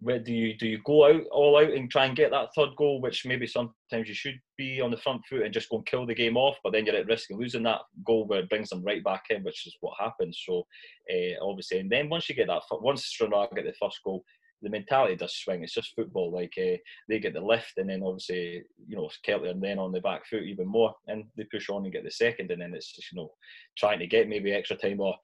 where 0.00 0.18
do 0.18 0.32
you 0.32 0.56
do 0.56 0.66
you 0.66 0.78
go 0.84 1.06
out 1.06 1.22
all 1.30 1.58
out 1.58 1.70
and 1.72 1.90
try 1.90 2.04
and 2.04 2.16
get 2.16 2.30
that 2.30 2.50
third 2.54 2.70
goal, 2.76 3.00
which 3.00 3.24
maybe 3.24 3.46
sometimes 3.46 4.08
you 4.08 4.14
should 4.14 4.38
be 4.58 4.80
on 4.80 4.90
the 4.90 4.96
front 4.96 5.22
foot 5.28 5.42
and 5.42 5.54
just 5.54 5.70
go 5.70 5.78
and 5.78 5.86
kill 5.86 6.06
the 6.06 6.14
game 6.14 6.36
off, 6.36 6.56
but 6.62 6.72
then 6.72 6.84
you're 6.84 6.96
at 6.96 7.06
risk 7.06 7.30
of 7.30 7.38
losing 7.38 7.62
that 7.62 7.80
goal 8.04 8.26
where 8.26 8.40
it 8.40 8.48
brings 8.48 8.68
them 8.68 8.84
right 8.84 9.02
back 9.02 9.24
in, 9.30 9.42
which 9.42 9.66
is 9.66 9.76
what 9.80 9.94
happens. 9.98 10.42
So 10.46 10.66
uh, 11.10 11.42
obviously, 11.42 11.78
and 11.78 11.90
then 11.90 12.08
once 12.10 12.28
you 12.28 12.34
get 12.34 12.48
that, 12.48 12.62
once 12.72 13.06
Stranraer 13.06 13.48
get 13.54 13.64
the 13.64 13.72
first 13.80 14.00
goal, 14.04 14.22
the 14.62 14.70
mentality 14.70 15.16
does 15.16 15.34
swing. 15.34 15.62
It's 15.62 15.74
just 15.74 15.94
football. 15.94 16.32
Like 16.32 16.54
uh, 16.58 16.76
they 17.08 17.18
get 17.18 17.34
the 17.34 17.40
lift, 17.40 17.74
and 17.76 17.90
then 17.90 18.02
obviously 18.02 18.62
you 18.86 18.96
know 18.96 19.10
Kelty 19.26 19.50
and 19.50 19.62
then 19.62 19.78
on 19.78 19.92
the 19.92 20.00
back 20.00 20.26
foot 20.26 20.42
even 20.42 20.66
more, 20.66 20.94
and 21.08 21.24
they 21.36 21.44
push 21.44 21.68
on 21.68 21.84
and 21.84 21.92
get 21.92 22.04
the 22.04 22.10
second, 22.10 22.50
and 22.50 22.60
then 22.60 22.74
it's 22.74 22.92
just 22.94 23.12
you 23.12 23.18
know 23.18 23.30
trying 23.76 23.98
to 23.98 24.06
get 24.06 24.28
maybe 24.28 24.52
extra 24.52 24.76
time 24.76 25.00
or 25.00 25.14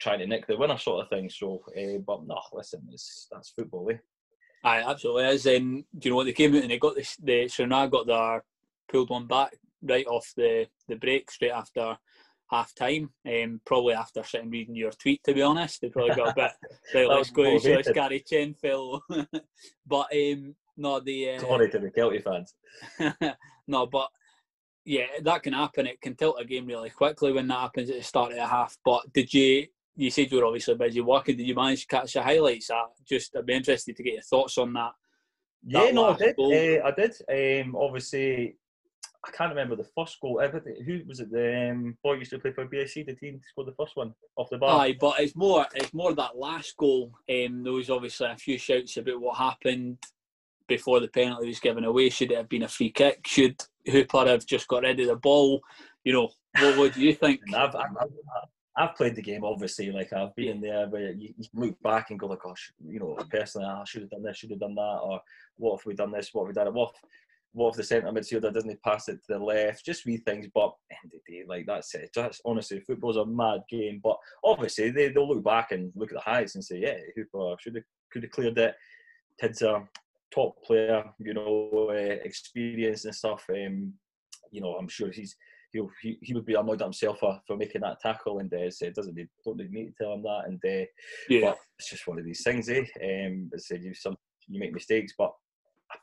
trying 0.00 0.18
to 0.18 0.26
nick 0.26 0.46
the 0.46 0.56
winner 0.56 0.78
sort 0.78 1.02
of 1.02 1.08
thing. 1.10 1.30
So, 1.30 1.62
uh, 1.76 1.98
but 2.06 2.26
no, 2.26 2.38
listen, 2.52 2.82
it's 2.92 3.26
that's 3.30 3.50
football. 3.50 3.88
Eh? 3.90 3.96
Aye, 4.64 4.84
absolutely 4.86 5.24
is. 5.24 5.46
And 5.46 5.84
do 5.98 6.08
you 6.08 6.10
know 6.10 6.16
what 6.16 6.24
they 6.24 6.32
came 6.32 6.54
out 6.54 6.62
and 6.62 6.70
they 6.70 6.78
got 6.78 6.94
the 6.94 7.06
the 7.22 7.48
Stranraer 7.48 7.88
got 7.88 8.06
their 8.06 8.44
pulled 8.90 9.10
one 9.10 9.26
back 9.26 9.54
right 9.82 10.06
off 10.06 10.32
the 10.36 10.66
the 10.88 10.96
break 10.96 11.30
straight 11.30 11.50
after 11.50 11.96
half 12.54 12.74
time. 12.74 13.10
Um, 13.26 13.60
probably 13.64 13.94
after 13.94 14.22
sitting 14.24 14.50
reading 14.50 14.74
your 14.74 14.92
tweet, 14.92 15.22
to 15.24 15.34
be 15.34 15.42
honest, 15.42 15.80
they 15.80 15.88
probably 15.88 16.14
got 16.14 16.30
a 16.30 16.34
bit. 16.34 16.50
like, 16.94 17.08
let's 17.08 17.30
go, 17.30 17.58
show 17.58 17.78
us 17.78 17.88
Gary 17.92 18.24
Chen, 18.26 18.54
Phil. 18.54 19.02
but 19.86 20.06
um, 20.12 20.54
no, 20.76 21.00
the 21.00 21.30
uh, 21.30 21.40
sorry 21.40 21.70
to 21.70 21.78
the 21.78 21.90
Kelty 21.90 22.22
fans. 22.22 22.54
no, 23.68 23.86
but 23.86 24.08
yeah, 24.84 25.06
that 25.22 25.42
can 25.42 25.52
happen. 25.52 25.86
It 25.86 26.00
can 26.00 26.14
tilt 26.14 26.40
a 26.40 26.44
game 26.44 26.66
really 26.66 26.90
quickly 26.90 27.32
when 27.32 27.48
that 27.48 27.60
happens 27.60 27.90
at 27.90 27.96
the 27.96 28.02
start 28.02 28.32
of 28.32 28.36
the 28.36 28.46
half. 28.46 28.76
But 28.84 29.12
did 29.12 29.32
you? 29.32 29.66
You 29.96 30.10
said 30.10 30.32
you 30.32 30.38
were 30.38 30.46
obviously 30.46 30.74
busy 30.74 31.00
working. 31.00 31.36
Did 31.36 31.46
you 31.46 31.54
manage 31.54 31.82
to 31.82 31.86
catch 31.86 32.14
the 32.14 32.22
highlights? 32.22 32.70
I 32.70 32.82
just 33.08 33.36
I'd 33.36 33.46
be 33.46 33.54
interested 33.54 33.96
to 33.96 34.02
get 34.02 34.14
your 34.14 34.22
thoughts 34.22 34.58
on 34.58 34.72
that. 34.72 34.92
Yeah, 35.66 35.90
no, 35.92 36.10
I 36.10 36.16
did. 36.16 36.34
Uh, 36.38 36.84
I 36.84 36.90
did. 36.90 37.64
Um, 37.64 37.76
obviously, 37.76 38.56
I 39.26 39.30
can't 39.30 39.50
remember 39.50 39.76
the 39.76 39.88
first 39.96 40.20
goal. 40.20 40.40
Ever 40.40 40.62
who 40.84 41.00
was 41.06 41.20
it? 41.20 41.30
The 41.30 41.70
um, 41.70 41.96
boy 42.02 42.14
used 42.14 42.30
to 42.30 42.38
play 42.38 42.52
for 42.52 42.66
BSC. 42.66 43.06
The 43.06 43.14
team 43.14 43.40
scored 43.48 43.68
the 43.68 43.72
first 43.72 43.96
one 43.96 44.14
off 44.36 44.50
the 44.50 44.58
bar. 44.58 44.82
Aye, 44.82 44.96
but 45.00 45.18
it's 45.20 45.34
more. 45.34 45.66
It's 45.74 45.94
more 45.94 46.14
that 46.14 46.36
last 46.36 46.76
goal. 46.76 47.12
Um, 47.30 47.62
there 47.62 47.72
was 47.72 47.90
obviously 47.90 48.28
a 48.28 48.36
few 48.36 48.58
shouts 48.58 48.96
about 48.96 49.20
what 49.20 49.38
happened 49.38 49.98
before 50.66 51.00
the 51.00 51.08
penalty 51.08 51.48
was 51.48 51.60
given 51.60 51.84
away. 51.84 52.10
Should 52.10 52.32
it 52.32 52.36
have 52.36 52.48
been 52.48 52.64
a 52.64 52.68
free 52.68 52.90
kick? 52.90 53.26
Should 53.26 53.62
Hooper 53.86 54.26
have 54.26 54.46
just 54.46 54.68
got 54.68 54.82
rid 54.82 55.00
of 55.00 55.06
the 55.06 55.16
ball? 55.16 55.60
You 56.04 56.12
know, 56.12 56.30
what, 56.60 56.78
what 56.78 56.94
do 56.94 57.00
you 57.00 57.14
think? 57.14 57.40
I've, 57.54 57.74
I've, 57.74 57.90
I've, 58.76 58.94
played 58.94 59.14
the 59.14 59.22
game, 59.22 59.44
obviously. 59.44 59.90
Like 59.90 60.12
I've 60.12 60.34
been 60.36 60.60
there, 60.60 60.86
where 60.88 61.12
you, 61.12 61.34
you, 61.36 61.44
look 61.54 61.80
back 61.82 62.10
and 62.10 62.18
go, 62.18 62.26
like, 62.26 62.42
gosh, 62.42 62.72
you 62.86 63.00
know, 63.00 63.16
personally, 63.30 63.66
I 63.66 63.84
should 63.84 64.02
have 64.02 64.10
done 64.10 64.22
this, 64.22 64.36
should 64.36 64.50
have 64.50 64.60
done 64.60 64.74
that, 64.74 64.98
or 65.02 65.20
what 65.56 65.80
if 65.80 65.86
we 65.86 65.94
done 65.94 66.12
this, 66.12 66.30
what 66.32 66.42
if 66.42 66.48
we 66.48 66.54
done 66.54 66.66
it, 66.68 66.74
what 66.74 66.94
if, 66.94 67.00
what 67.54 67.70
if 67.70 67.76
the 67.76 67.84
centre 67.84 68.08
midfielder 68.08 68.52
doesn't 68.52 68.82
pass 68.82 69.08
it 69.08 69.20
to 69.26 69.34
the 69.34 69.38
left? 69.38 69.84
Just 69.84 70.04
wee 70.04 70.16
things, 70.18 70.48
but 70.52 70.74
end 70.90 71.12
of 71.12 71.20
the 71.26 71.32
day, 71.32 71.44
like 71.46 71.66
that's 71.66 71.94
it. 71.94 72.10
That's 72.14 72.40
honestly, 72.44 72.80
football's 72.80 73.16
a 73.16 73.24
mad 73.24 73.60
game. 73.70 74.00
But 74.02 74.18
obviously, 74.42 74.90
they 74.90 75.08
they'll 75.08 75.28
look 75.28 75.44
back 75.44 75.70
and 75.70 75.92
look 75.94 76.10
at 76.10 76.16
the 76.16 76.20
highlights 76.20 76.56
and 76.56 76.64
say, 76.64 76.78
yeah, 76.78 76.98
Hooper 77.14 77.54
should 77.60 77.76
have 77.76 77.84
could 78.12 78.24
have 78.24 78.32
cleared 78.32 78.58
it. 78.58 78.74
Tid's 79.40 79.62
a 79.62 79.88
top 80.34 80.62
player, 80.64 81.04
you 81.20 81.32
know, 81.32 81.90
uh, 81.90 82.16
experience 82.24 83.04
and 83.04 83.14
stuff. 83.14 83.44
Um, 83.48 83.94
you 84.50 84.60
know, 84.60 84.74
I'm 84.74 84.88
sure 84.88 85.12
he's 85.12 85.36
he'll, 85.72 85.90
he 86.02 86.18
he 86.22 86.34
would 86.34 86.46
be 86.46 86.54
annoyed 86.54 86.82
at 86.82 86.86
himself 86.86 87.20
for, 87.20 87.40
for 87.46 87.56
making 87.56 87.82
that 87.82 88.00
tackle, 88.00 88.40
and 88.40 88.52
uh, 88.52 88.68
said 88.68 88.94
doesn't 88.94 89.14
need 89.14 89.28
don't 89.44 89.58
need 89.58 89.70
me 89.70 89.86
to 89.86 89.92
tell 89.92 90.14
him 90.14 90.22
that. 90.24 90.42
And 90.46 90.60
uh, 90.64 90.86
yeah, 91.28 91.50
but 91.50 91.58
it's 91.78 91.90
just 91.90 92.08
one 92.08 92.18
of 92.18 92.24
these 92.24 92.42
things, 92.42 92.68
eh? 92.68 92.84
Um, 93.02 93.48
I 93.54 93.58
said 93.58 93.84
you 93.84 93.94
some 93.94 94.16
you 94.48 94.58
make 94.58 94.74
mistakes, 94.74 95.14
but 95.16 95.32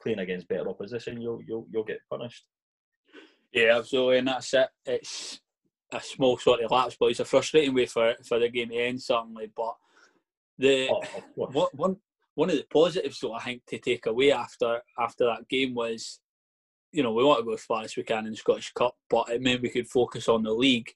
playing 0.02 0.20
against 0.20 0.48
better 0.48 0.70
opposition, 0.70 1.22
you'll 1.22 1.42
you'll 1.48 1.68
you'll 1.72 1.84
get 1.84 2.00
punished. 2.10 2.46
Yeah, 3.54 3.78
absolutely, 3.78 4.20
and 4.20 4.28
that's 4.28 4.54
it. 4.54 4.70
It's 4.86 5.42
a 5.92 6.00
small 6.00 6.38
sort 6.38 6.64
of 6.64 6.72
lapse, 6.72 6.96
but 7.00 7.08
it's 7.08 7.20
a 7.20 7.26
frustrating 7.26 7.74
way 7.74 7.86
for 7.86 8.16
for 8.28 8.40
the 8.40 8.50
game 8.50 8.70
to 8.70 8.76
end 8.76 9.02
certainly. 9.02 9.52
But 9.56 9.76
the 10.58 10.90
oh, 10.90 11.68
one 11.74 11.98
one 12.36 12.50
of 12.50 12.56
the 12.56 12.66
positives, 12.72 13.20
though, 13.20 13.34
I 13.34 13.44
think 13.44 13.66
to 13.68 13.80
take 13.80 14.06
away 14.06 14.32
after 14.32 14.82
after 14.98 15.26
that 15.26 15.48
game 15.50 15.74
was, 15.74 16.20
you 16.92 17.04
know, 17.04 17.14
we 17.14 17.24
want 17.24 17.40
to 17.40 17.46
go 17.46 17.54
as 17.54 17.64
far 17.64 17.84
as 17.84 17.96
we 17.96 18.04
can 18.04 18.26
in 18.26 18.32
the 18.32 18.38
Scottish 18.38 18.72
Cup, 18.74 18.96
but 19.10 19.30
it 19.30 19.42
meant 19.42 19.62
we 19.62 19.70
could 19.70 19.90
focus 19.90 20.30
on 20.30 20.44
the 20.44 20.54
league. 20.54 20.92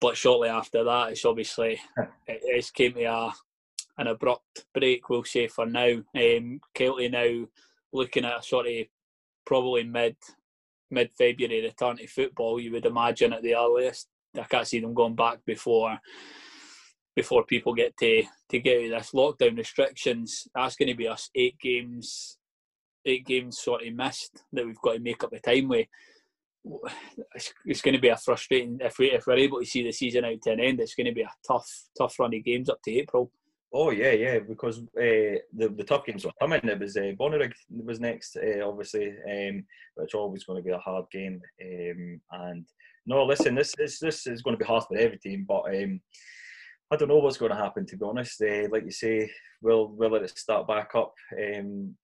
But 0.00 0.16
shortly 0.16 0.48
after 0.48 0.84
that, 0.84 1.12
it's 1.12 1.24
obviously 1.24 1.80
it, 1.96 2.40
it's 2.42 2.70
came 2.70 2.94
to 2.94 3.04
a 3.04 3.32
an 3.96 4.08
abrupt 4.08 4.64
break, 4.74 5.08
we'll 5.08 5.24
say 5.24 5.46
for 5.46 5.66
now. 5.66 5.92
Um, 6.14 6.60
Kelty 6.74 7.10
now 7.10 7.46
looking 7.94 8.24
at 8.24 8.40
a 8.40 8.42
sort 8.42 8.66
of 8.66 8.86
probably 9.46 9.84
mid 9.84 10.16
mid 10.90 11.10
February 11.16 11.62
return 11.62 11.96
to 11.96 12.06
football, 12.06 12.60
you 12.60 12.72
would 12.72 12.86
imagine 12.86 13.32
at 13.32 13.42
the 13.42 13.54
earliest. 13.54 14.08
I 14.36 14.42
can't 14.42 14.66
see 14.66 14.80
them 14.80 14.94
going 14.94 15.14
back 15.14 15.38
before 15.46 15.98
before 17.16 17.44
people 17.44 17.74
get 17.74 17.96
to 17.98 18.24
to 18.50 18.58
get 18.58 18.78
out 18.78 18.84
of 18.84 19.02
this 19.02 19.12
lockdown 19.12 19.56
restrictions. 19.56 20.46
That's 20.54 20.76
going 20.76 20.88
to 20.88 20.96
be 20.96 21.08
us 21.08 21.30
eight 21.34 21.58
games, 21.60 22.36
eight 23.06 23.26
games 23.26 23.58
sort 23.60 23.86
of 23.86 23.94
missed 23.94 24.42
that 24.52 24.66
we've 24.66 24.80
got 24.80 24.94
to 24.94 25.00
make 25.00 25.22
up 25.22 25.30
the 25.30 25.40
time 25.40 25.68
with. 25.68 25.86
It's, 27.34 27.52
it's 27.66 27.82
going 27.82 27.94
to 27.94 28.00
be 28.00 28.08
a 28.08 28.16
frustrating 28.16 28.78
if 28.80 28.98
we 28.98 29.12
if 29.12 29.26
we're 29.26 29.34
able 29.34 29.60
to 29.60 29.66
see 29.66 29.82
the 29.82 29.92
season 29.92 30.24
out 30.24 30.42
to 30.42 30.52
an 30.52 30.60
end. 30.60 30.80
It's 30.80 30.94
going 30.94 31.06
to 31.06 31.12
be 31.12 31.22
a 31.22 31.30
tough 31.46 31.68
tough 31.96 32.18
run 32.18 32.34
of 32.34 32.44
games 32.44 32.68
up 32.68 32.80
to 32.84 32.92
April. 32.92 33.30
Oh 33.76 33.90
yeah, 33.90 34.12
yeah, 34.12 34.38
because 34.38 34.78
uh, 34.78 35.42
the 35.52 35.68
the 35.76 35.82
tough 35.82 36.06
games 36.06 36.24
were 36.24 36.30
coming. 36.40 36.60
It 36.62 36.78
was 36.78 36.96
uh, 36.96 37.10
Bonnyrigg 37.18 37.52
was 37.70 37.98
next, 37.98 38.36
uh, 38.36 38.64
obviously, 38.64 39.08
um, 39.08 39.64
which 39.96 40.14
always 40.14 40.44
going 40.44 40.62
to 40.62 40.64
be 40.64 40.70
a 40.70 40.78
hard 40.78 41.06
game. 41.10 41.42
Um, 41.60 42.20
and 42.30 42.64
no, 43.04 43.24
listen, 43.24 43.56
this 43.56 43.74
is 43.80 43.98
this 43.98 44.28
is 44.28 44.42
going 44.42 44.56
to 44.56 44.64
be 44.64 44.68
hard 44.68 44.84
for 44.84 44.96
every 44.96 45.18
team, 45.18 45.44
but 45.48 45.64
um, 45.74 46.00
I 46.92 46.94
don't 46.96 47.08
know 47.08 47.18
what's 47.18 47.36
going 47.36 47.50
to 47.50 47.58
happen. 47.58 47.84
To 47.86 47.96
be 47.96 48.04
honest, 48.04 48.40
uh, 48.42 48.68
like 48.70 48.84
you 48.84 48.92
say, 48.92 49.28
we'll 49.60 49.88
we'll 49.88 50.10
let 50.10 50.22
it 50.22 50.38
start 50.38 50.68
back 50.68 50.92
up. 50.94 51.12
Um, 51.36 51.96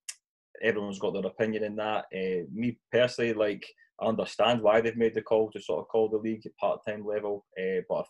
everyone's 0.65 0.99
got 0.99 1.13
their 1.13 1.25
opinion 1.25 1.63
in 1.63 1.77
that. 1.77 2.07
Me 2.53 2.81
personally, 2.91 3.33
like 3.33 3.65
I 4.01 4.07
understand 4.07 4.63
why 4.63 4.81
they've 4.81 4.97
made 4.97 5.15
the 5.15 5.23
call 5.23 5.51
to 5.51 5.61
sort 5.61 5.81
of 5.81 5.89
call 5.89 6.09
the 6.09 6.19
league 6.19 6.47
at 6.47 6.57
part 6.57 6.81
time 6.87 7.05
level, 7.05 7.45
uh, 7.59 7.83
but 7.89 8.07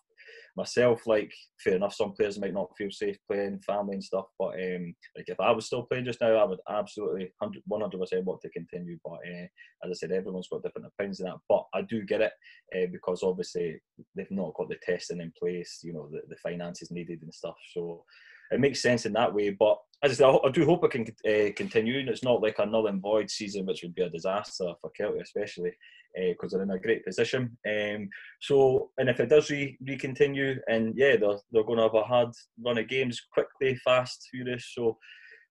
myself, 0.56 1.06
like 1.06 1.32
fair 1.62 1.76
enough, 1.76 1.94
some 1.94 2.12
players 2.12 2.38
might 2.38 2.54
not 2.54 2.70
feel 2.76 2.90
safe 2.90 3.16
playing, 3.28 3.60
family 3.66 3.94
and 3.94 4.04
stuff. 4.04 4.26
But 4.38 4.54
um, 4.54 4.94
like 5.16 5.28
if 5.28 5.40
I 5.40 5.50
was 5.50 5.66
still 5.66 5.84
playing 5.84 6.04
just 6.04 6.20
now, 6.20 6.36
I 6.36 6.44
would 6.44 6.58
absolutely 6.68 7.32
100 7.38 7.98
percent 7.98 8.24
want 8.24 8.40
to 8.42 8.50
continue. 8.50 8.98
But 9.04 9.14
uh, 9.14 9.46
as 9.84 9.90
I 9.90 9.94
said, 9.94 10.12
everyone's 10.12 10.48
got 10.48 10.62
different 10.62 10.88
opinions 10.88 11.20
in 11.20 11.26
that. 11.26 11.38
But 11.48 11.64
I 11.74 11.82
do 11.82 12.02
get 12.04 12.20
it 12.20 12.32
uh, 12.76 12.86
because 12.92 13.22
obviously 13.22 13.80
they've 14.14 14.30
not 14.30 14.54
got 14.54 14.68
the 14.68 14.76
testing 14.82 15.20
in 15.20 15.32
place, 15.38 15.80
you 15.82 15.92
know, 15.92 16.08
the, 16.10 16.20
the 16.28 16.36
finances 16.42 16.90
needed 16.90 17.22
and 17.22 17.34
stuff. 17.34 17.56
So 17.74 18.04
it 18.50 18.60
makes 18.60 18.82
sense 18.82 19.06
in 19.06 19.12
that 19.14 19.34
way. 19.34 19.50
But 19.50 19.78
as 20.02 20.12
I 20.12 20.14
said, 20.14 20.38
I 20.44 20.50
do 20.50 20.64
hope 20.64 20.84
it 20.84 20.90
can 20.90 21.06
uh, 21.28 21.52
continue, 21.54 22.00
and 22.00 22.08
it's 22.08 22.24
not 22.24 22.42
like 22.42 22.58
a 22.58 22.66
null 22.66 22.86
and 22.86 23.02
void 23.02 23.30
season, 23.30 23.66
which 23.66 23.82
would 23.82 23.94
be 23.94 24.02
a 24.02 24.10
disaster 24.10 24.72
for 24.80 24.90
Kelty, 24.98 25.20
especially 25.20 25.72
because 26.14 26.54
uh, 26.54 26.56
they're 26.56 26.64
in 26.64 26.70
a 26.70 26.78
great 26.78 27.04
position. 27.04 27.56
Um, 27.68 28.08
so, 28.40 28.90
and 28.98 29.08
if 29.08 29.20
it 29.20 29.28
does 29.28 29.50
re, 29.50 29.76
continue, 29.98 30.56
and 30.68 30.94
yeah, 30.96 31.16
they're 31.16 31.38
they're 31.52 31.64
going 31.64 31.76
to 31.76 31.84
have 31.84 31.94
a 31.94 32.02
hard 32.02 32.30
run 32.64 32.78
of 32.78 32.88
games, 32.88 33.20
quickly, 33.32 33.76
fast, 33.84 34.26
furious. 34.30 34.72
So, 34.74 34.98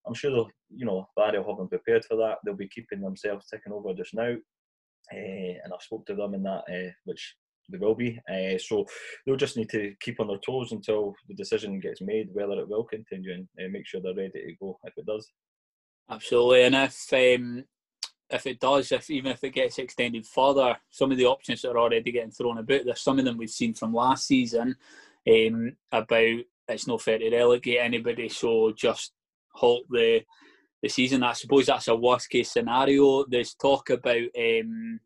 I'm 0.07 0.15
sure 0.15 0.31
they'll, 0.31 0.49
you 0.75 0.85
know, 0.85 1.07
Barry 1.15 1.37
will 1.39 1.49
have 1.49 1.57
them 1.57 1.69
prepared 1.69 2.05
for 2.05 2.17
that. 2.17 2.37
They'll 2.43 2.55
be 2.55 2.67
keeping 2.67 3.01
themselves 3.01 3.47
ticking 3.47 3.71
over 3.71 3.93
just 3.93 4.15
now. 4.15 4.35
Uh, 5.13 5.55
and 5.63 5.73
I 5.73 5.77
spoke 5.79 6.05
to 6.07 6.15
them 6.15 6.33
in 6.33 6.43
that, 6.43 6.63
which 7.05 7.35
they 7.69 7.77
will 7.77 7.95
be. 7.95 8.19
Uh, 8.29 8.57
so 8.57 8.85
they'll 9.25 9.35
just 9.35 9.57
need 9.57 9.69
to 9.69 9.93
keep 9.99 10.19
on 10.19 10.27
their 10.27 10.37
toes 10.37 10.71
until 10.71 11.13
the 11.27 11.35
decision 11.35 11.79
gets 11.79 12.01
made 12.01 12.29
whether 12.33 12.53
it 12.53 12.69
will 12.69 12.83
continue 12.83 13.33
and 13.33 13.47
uh, 13.59 13.69
make 13.71 13.85
sure 13.85 14.01
they're 14.01 14.15
ready 14.15 14.31
to 14.31 14.55
go 14.59 14.77
if 14.83 14.93
it 14.97 15.05
does. 15.05 15.31
Absolutely, 16.09 16.63
and 16.63 16.75
if 16.75 17.13
um, 17.13 17.63
if 18.29 18.45
it 18.45 18.59
does, 18.59 18.91
if 18.91 19.09
even 19.09 19.31
if 19.31 19.43
it 19.43 19.51
gets 19.51 19.77
extended 19.77 20.25
further, 20.25 20.77
some 20.89 21.11
of 21.11 21.17
the 21.17 21.25
options 21.25 21.61
that 21.61 21.71
are 21.71 21.79
already 21.79 22.11
getting 22.11 22.31
thrown 22.31 22.57
about, 22.57 22.81
there's 22.85 23.01
some 23.01 23.19
of 23.19 23.25
them 23.25 23.37
we've 23.37 23.49
seen 23.49 23.73
from 23.73 23.93
last 23.93 24.27
season 24.27 24.75
um, 25.27 25.75
about 25.91 26.37
it's 26.67 26.87
no 26.87 26.97
fair 26.97 27.17
to 27.17 27.29
relegate 27.29 27.79
anybody, 27.81 28.29
so 28.29 28.71
just 28.75 29.13
halt 29.53 29.85
the 29.89 30.21
the 30.81 30.89
season. 30.89 31.23
I 31.23 31.33
suppose 31.33 31.65
that's 31.65 31.87
a 31.87 31.95
worst 31.95 32.29
case 32.29 32.51
scenario. 32.51 33.25
There's 33.25 33.53
talk 33.53 33.89
about 33.89 34.23
um, 34.37 34.99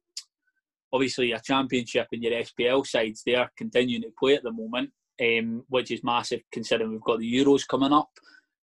obviously 0.93 1.29
your 1.29 1.39
championship 1.39 2.07
and 2.11 2.23
your 2.23 2.43
SPL 2.43 2.85
sides 2.85 3.23
they 3.25 3.35
are 3.35 3.49
continuing 3.57 4.03
to 4.03 4.13
play 4.17 4.35
at 4.35 4.43
the 4.43 4.51
moment, 4.51 4.91
um, 5.21 5.63
which 5.67 5.91
is 5.91 6.03
massive 6.03 6.41
considering 6.51 6.91
we've 6.91 7.01
got 7.01 7.19
the 7.19 7.33
Euros 7.33 7.67
coming 7.67 7.91
up. 7.91 8.09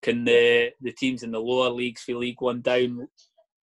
Can 0.02 0.24
the 0.24 0.70
the 0.80 0.92
teams 0.92 1.22
in 1.22 1.32
the 1.32 1.40
lower 1.40 1.70
leagues 1.70 2.02
for 2.02 2.14
League 2.14 2.40
One 2.40 2.60
down 2.60 3.08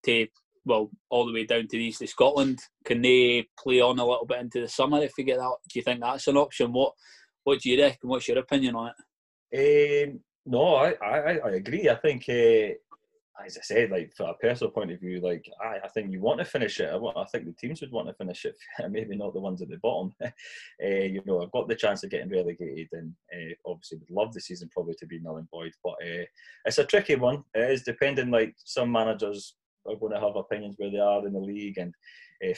to 0.05 0.27
well 0.65 0.91
all 1.09 1.25
the 1.25 1.33
way 1.33 1.45
down 1.45 1.67
to 1.67 1.77
the 1.77 1.83
east 1.83 2.01
of 2.01 2.09
Scotland? 2.09 2.59
Can 2.85 3.01
they 3.01 3.47
play 3.57 3.79
on 3.79 3.99
a 3.99 4.05
little 4.05 4.25
bit 4.25 4.41
into 4.41 4.61
the 4.61 4.67
summer 4.67 5.01
if 5.01 5.13
we 5.17 5.23
get 5.23 5.37
that? 5.37 5.55
Do 5.69 5.79
you 5.79 5.83
think 5.83 6.01
that's 6.01 6.27
an 6.27 6.37
option? 6.37 6.73
What 6.73 6.93
what 7.43 7.61
do 7.61 7.69
you 7.69 7.81
reckon? 7.81 8.09
What's 8.09 8.27
your 8.27 8.39
opinion 8.39 8.75
on 8.75 8.91
it? 8.91 10.09
Um, 10.09 10.19
no, 10.45 10.75
I, 10.75 10.93
I, 11.01 11.37
I 11.37 11.49
agree. 11.51 11.89
I 11.89 11.95
think 11.95 12.25
uh, 12.29 12.73
as 13.45 13.57
I 13.57 13.61
said, 13.61 13.91
like 13.91 14.11
for 14.15 14.29
a 14.29 14.33
personal 14.35 14.71
point 14.71 14.91
of 14.91 14.99
view, 14.99 15.19
like 15.21 15.45
I, 15.61 15.77
I 15.83 15.87
think 15.89 16.11
you 16.11 16.21
want 16.21 16.39
to 16.39 16.45
finish 16.45 16.79
it. 16.79 16.89
I, 16.89 16.95
want, 16.95 17.17
I 17.17 17.25
think 17.25 17.45
the 17.45 17.53
teams 17.53 17.81
would 17.81 17.91
want 17.91 18.07
to 18.07 18.13
finish 18.13 18.45
it. 18.45 18.55
Maybe 18.89 19.15
not 19.15 19.33
the 19.33 19.39
ones 19.39 19.61
at 19.61 19.69
the 19.69 19.77
bottom. 19.77 20.13
uh, 20.23 20.29
you 20.79 21.21
know, 21.25 21.41
I've 21.41 21.51
got 21.51 21.67
the 21.67 21.75
chance 21.75 22.03
of 22.03 22.09
getting 22.09 22.29
relegated, 22.29 22.87
and 22.93 23.13
uh, 23.33 23.53
obviously 23.65 23.99
would 23.99 24.09
love 24.09 24.33
the 24.33 24.41
season 24.41 24.69
probably 24.71 24.95
to 24.95 25.05
be 25.05 25.19
null 25.19 25.37
and 25.37 25.49
void. 25.49 25.71
But 25.83 25.93
uh, 26.03 26.25
it's 26.65 26.77
a 26.77 26.85
tricky 26.85 27.15
one. 27.15 27.43
It 27.53 27.71
is 27.71 27.83
depending. 27.83 28.31
Like 28.31 28.55
some 28.63 28.91
managers 28.91 29.55
are 29.87 29.95
going 29.95 30.13
to 30.13 30.19
have 30.19 30.35
opinions 30.35 30.75
where 30.77 30.91
they 30.91 30.99
are 30.99 31.25
in 31.25 31.33
the 31.33 31.39
league 31.39 31.77
and 31.77 31.93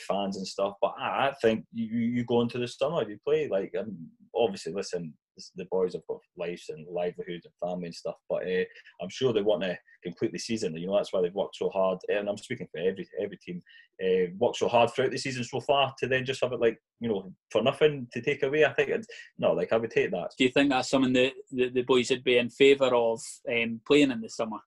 fans 0.07 0.37
and 0.37 0.47
stuff. 0.47 0.73
But 0.81 0.93
I, 0.99 1.29
I 1.29 1.33
think 1.41 1.65
you 1.73 1.99
you 1.99 2.23
go 2.23 2.41
into 2.41 2.57
the 2.57 2.67
summer, 2.67 3.07
you 3.07 3.17
play 3.25 3.47
like 3.47 3.73
um, 3.77 3.97
obviously. 4.35 4.73
Listen, 4.73 5.13
the 5.55 5.65
boys 5.71 5.93
have 5.93 6.05
got 6.07 6.19
lives 6.37 6.65
and 6.69 6.85
livelihoods 6.87 7.45
and 7.45 7.69
family 7.69 7.87
and 7.87 7.95
stuff. 7.95 8.15
But 8.29 8.43
uh, 8.43 8.63
I'm 9.01 9.09
sure 9.09 9.33
they 9.33 9.41
want 9.41 9.63
to 9.63 9.77
complete 10.03 10.31
the 10.31 10.39
season. 10.39 10.75
You 10.75 10.87
know, 10.87 10.95
that's 10.95 11.13
why 11.13 11.21
they've 11.21 11.33
worked 11.33 11.55
so 11.55 11.69
hard. 11.69 11.99
And 12.09 12.29
I'm 12.29 12.37
speaking 12.37 12.67
for 12.71 12.79
every 12.79 13.07
every 13.21 13.37
team. 13.37 13.61
Uh, 14.01 14.31
worked 14.37 14.55
so 14.55 14.69
hard 14.69 14.89
throughout 14.91 15.11
the 15.11 15.17
season 15.17 15.43
so 15.43 15.59
far 15.59 15.93
to 15.99 16.07
then 16.07 16.23
just 16.23 16.41
have 16.41 16.53
it 16.53 16.61
like 16.61 16.77
you 17.01 17.09
know 17.09 17.33
for 17.51 17.61
nothing 17.61 18.07
to 18.13 18.21
take 18.21 18.43
away. 18.43 18.63
I 18.65 18.73
think 18.73 18.89
it's 18.89 19.07
no, 19.37 19.51
like 19.53 19.73
I 19.73 19.77
would 19.77 19.91
take 19.91 20.11
that. 20.11 20.31
Do 20.37 20.45
you 20.45 20.51
think 20.51 20.69
that's 20.69 20.89
something 20.89 21.13
that 21.13 21.33
the, 21.51 21.69
the 21.69 21.81
boys 21.81 22.09
would 22.09 22.23
be 22.23 22.37
in 22.37 22.49
favour 22.49 22.95
of 22.95 23.19
um, 23.51 23.81
playing 23.85 24.11
in 24.11 24.21
the 24.21 24.29
summer? 24.29 24.59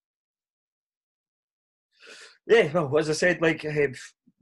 Yeah, 2.46 2.72
well, 2.72 2.98
as 2.98 3.08
I 3.08 3.12
said, 3.12 3.40
like 3.40 3.64
uh, 3.64 3.88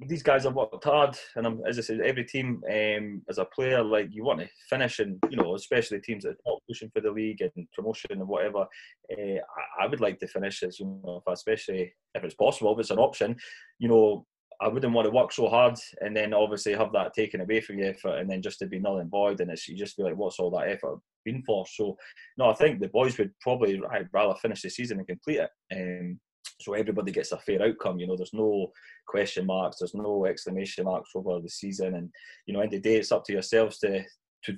these 0.07 0.23
guys 0.23 0.45
have 0.45 0.55
worked 0.55 0.85
hard, 0.85 1.17
and 1.37 1.47
I'm, 1.47 1.61
as 1.69 1.79
I 1.79 1.83
said, 1.83 2.01
every 2.01 2.25
team 2.25 2.63
um, 2.71 3.23
as 3.29 3.39
a 3.39 3.45
player, 3.45 3.83
like 3.83 4.09
you 4.11 4.25
want 4.25 4.41
to 4.41 4.49
finish, 4.69 4.99
and 4.99 5.19
you 5.29 5.37
know, 5.37 5.55
especially 5.55 6.01
teams 6.01 6.25
that 6.25 6.37
are 6.47 6.57
pushing 6.67 6.91
for 6.91 7.01
the 7.01 7.11
league 7.11 7.43
and 7.43 7.69
promotion 7.73 8.11
and 8.13 8.27
whatever. 8.27 8.67
Uh, 9.13 9.37
I, 9.37 9.85
I, 9.85 9.87
would 9.87 10.01
like 10.01 10.19
to 10.21 10.27
finish 10.27 10.63
as 10.63 10.81
you 10.81 10.87
know, 10.87 11.23
if 11.27 11.33
especially 11.33 11.93
if 12.15 12.25
it's 12.25 12.35
possible, 12.35 12.73
if 12.73 12.81
it's 12.81 12.91
an 12.91 12.99
option. 12.99 13.37
You 13.79 13.89
know, 13.89 14.27
I 14.61 14.69
wouldn't 14.69 14.93
want 14.93 15.07
to 15.07 15.11
work 15.11 15.33
so 15.33 15.49
hard 15.49 15.77
and 16.01 16.17
then 16.17 16.35
obviously 16.35 16.73
have 16.75 16.93
that 16.93 17.15
taken 17.15 17.41
away 17.41 17.61
from 17.61 17.79
you, 17.79 17.95
for, 18.01 18.17
and 18.17 18.29
then 18.29 18.43
just 18.43 18.59
to 18.61 18.67
be 18.67 18.79
null 18.79 18.99
and 18.99 19.11
void, 19.11 19.41
and 19.41 19.51
it's 19.51 19.69
you 19.69 19.77
just 19.77 19.97
be 19.97 20.03
like, 20.03 20.17
what's 20.17 20.39
all 20.39 20.51
that 20.53 20.69
effort 20.69 20.99
been 21.27 21.43
for? 21.43 21.67
So, 21.71 21.97
no, 22.39 22.49
I 22.49 22.55
think 22.55 22.81
the 22.81 22.89
boys 22.89 23.19
would 23.19 23.33
probably 23.41 23.81
I'd 23.91 24.09
rather 24.13 24.35
finish 24.35 24.63
the 24.63 24.71
season 24.71 24.99
and 24.99 25.07
complete 25.07 25.41
it. 25.41 25.51
Um, 25.75 26.21
so 26.61 26.75
everybody 26.75 27.13
gets 27.13 27.33
a 27.33 27.39
fair 27.39 27.63
outcome. 27.63 27.99
You 27.99 28.07
know, 28.07 28.17
there's 28.17 28.35
no 28.35 28.73
question 29.07 29.47
marks, 29.47 29.79
there's 29.79 29.95
no 29.95 30.27
exclamation 30.27 30.85
marks 30.85 31.11
over 31.15 31.41
the 31.41 31.49
season, 31.49 31.95
and 31.95 32.11
you 32.47 32.55
know, 32.55 32.61
of 32.61 32.71
the 32.71 32.79
day, 32.79 32.97
it's 32.97 33.13
up 33.13 33.25
to 33.25 33.33
yourselves 33.33 33.79
to 33.79 34.03
to 34.45 34.57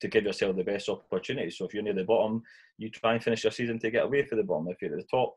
to 0.00 0.08
give 0.08 0.24
yourself 0.24 0.56
the 0.56 0.64
best 0.64 0.88
opportunity. 0.88 1.50
So 1.50 1.64
if 1.64 1.74
you're 1.74 1.82
near 1.82 1.94
the 1.94 2.04
bottom, 2.04 2.42
you 2.76 2.90
try 2.90 3.14
and 3.14 3.22
finish 3.22 3.44
your 3.44 3.50
season 3.50 3.78
to 3.80 3.90
get 3.90 4.04
away 4.04 4.24
for 4.24 4.36
the 4.36 4.44
bottom. 4.44 4.68
If 4.68 4.80
you're 4.80 4.92
at 4.92 4.98
the 4.98 5.06
top, 5.10 5.34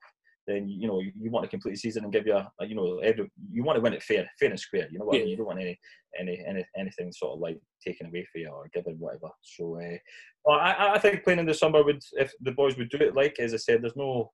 then 0.48 0.68
you 0.68 0.88
know 0.88 1.00
you, 1.00 1.32
want 1.32 1.44
to 1.44 1.50
complete 1.50 1.74
the 1.74 1.78
season 1.78 2.04
and 2.04 2.14
give 2.14 2.26
you, 2.26 2.36
a, 2.36 2.52
you 2.62 2.76
know, 2.76 3.00
every 3.00 3.32
you 3.52 3.64
want 3.64 3.78
to 3.78 3.82
win 3.82 3.94
it 3.94 4.04
fair, 4.04 4.30
fair 4.40 4.50
and 4.50 4.60
square. 4.60 4.88
You 4.92 5.00
know 5.00 5.06
what 5.06 5.16
yeah. 5.16 5.22
I 5.22 5.24
mean? 5.24 5.32
You 5.32 5.38
don't 5.38 5.48
want 5.48 5.60
any, 5.60 5.80
any, 6.20 6.44
any 6.48 6.66
anything 6.78 7.12
sort 7.12 7.34
of 7.34 7.40
like 7.40 7.60
taken 7.86 8.08
away 8.08 8.26
for 8.32 8.40
you 8.40 8.50
or 8.50 8.68
given 8.74 8.96
whatever. 9.00 9.30
So, 9.42 9.80
uh, 9.80 9.98
well, 10.46 10.60
I, 10.60 10.94
I 10.96 11.00
think 11.00 11.24
playing 11.24 11.40
in 11.40 11.46
the 11.46 11.54
summer 11.54 11.84
would, 11.84 12.02
if 12.14 12.32
the 12.42 12.52
boys 12.52 12.78
would 12.78 12.90
do 12.90 12.98
it 12.98 13.16
like 13.16 13.40
as 13.40 13.54
I 13.54 13.58
said, 13.58 13.82
there's 13.82 13.96
no 13.96 14.32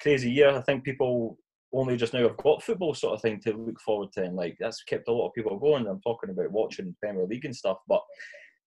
crazy 0.00 0.30
year. 0.30 0.50
I 0.50 0.60
think 0.62 0.84
people 0.84 1.38
only 1.72 1.96
just 1.96 2.14
now 2.14 2.22
have 2.22 2.36
got 2.36 2.62
football 2.62 2.94
sort 2.94 3.14
of 3.14 3.22
thing 3.22 3.40
to 3.40 3.52
look 3.52 3.80
forward 3.80 4.12
to, 4.12 4.22
and 4.22 4.36
like 4.36 4.56
that's 4.60 4.82
kept 4.84 5.08
a 5.08 5.12
lot 5.12 5.28
of 5.28 5.34
people 5.34 5.58
going. 5.58 5.86
I'm 5.86 6.00
talking 6.00 6.30
about 6.30 6.50
watching 6.50 6.94
Premier 7.00 7.26
League 7.26 7.44
and 7.44 7.54
stuff, 7.56 7.78
but 7.88 8.02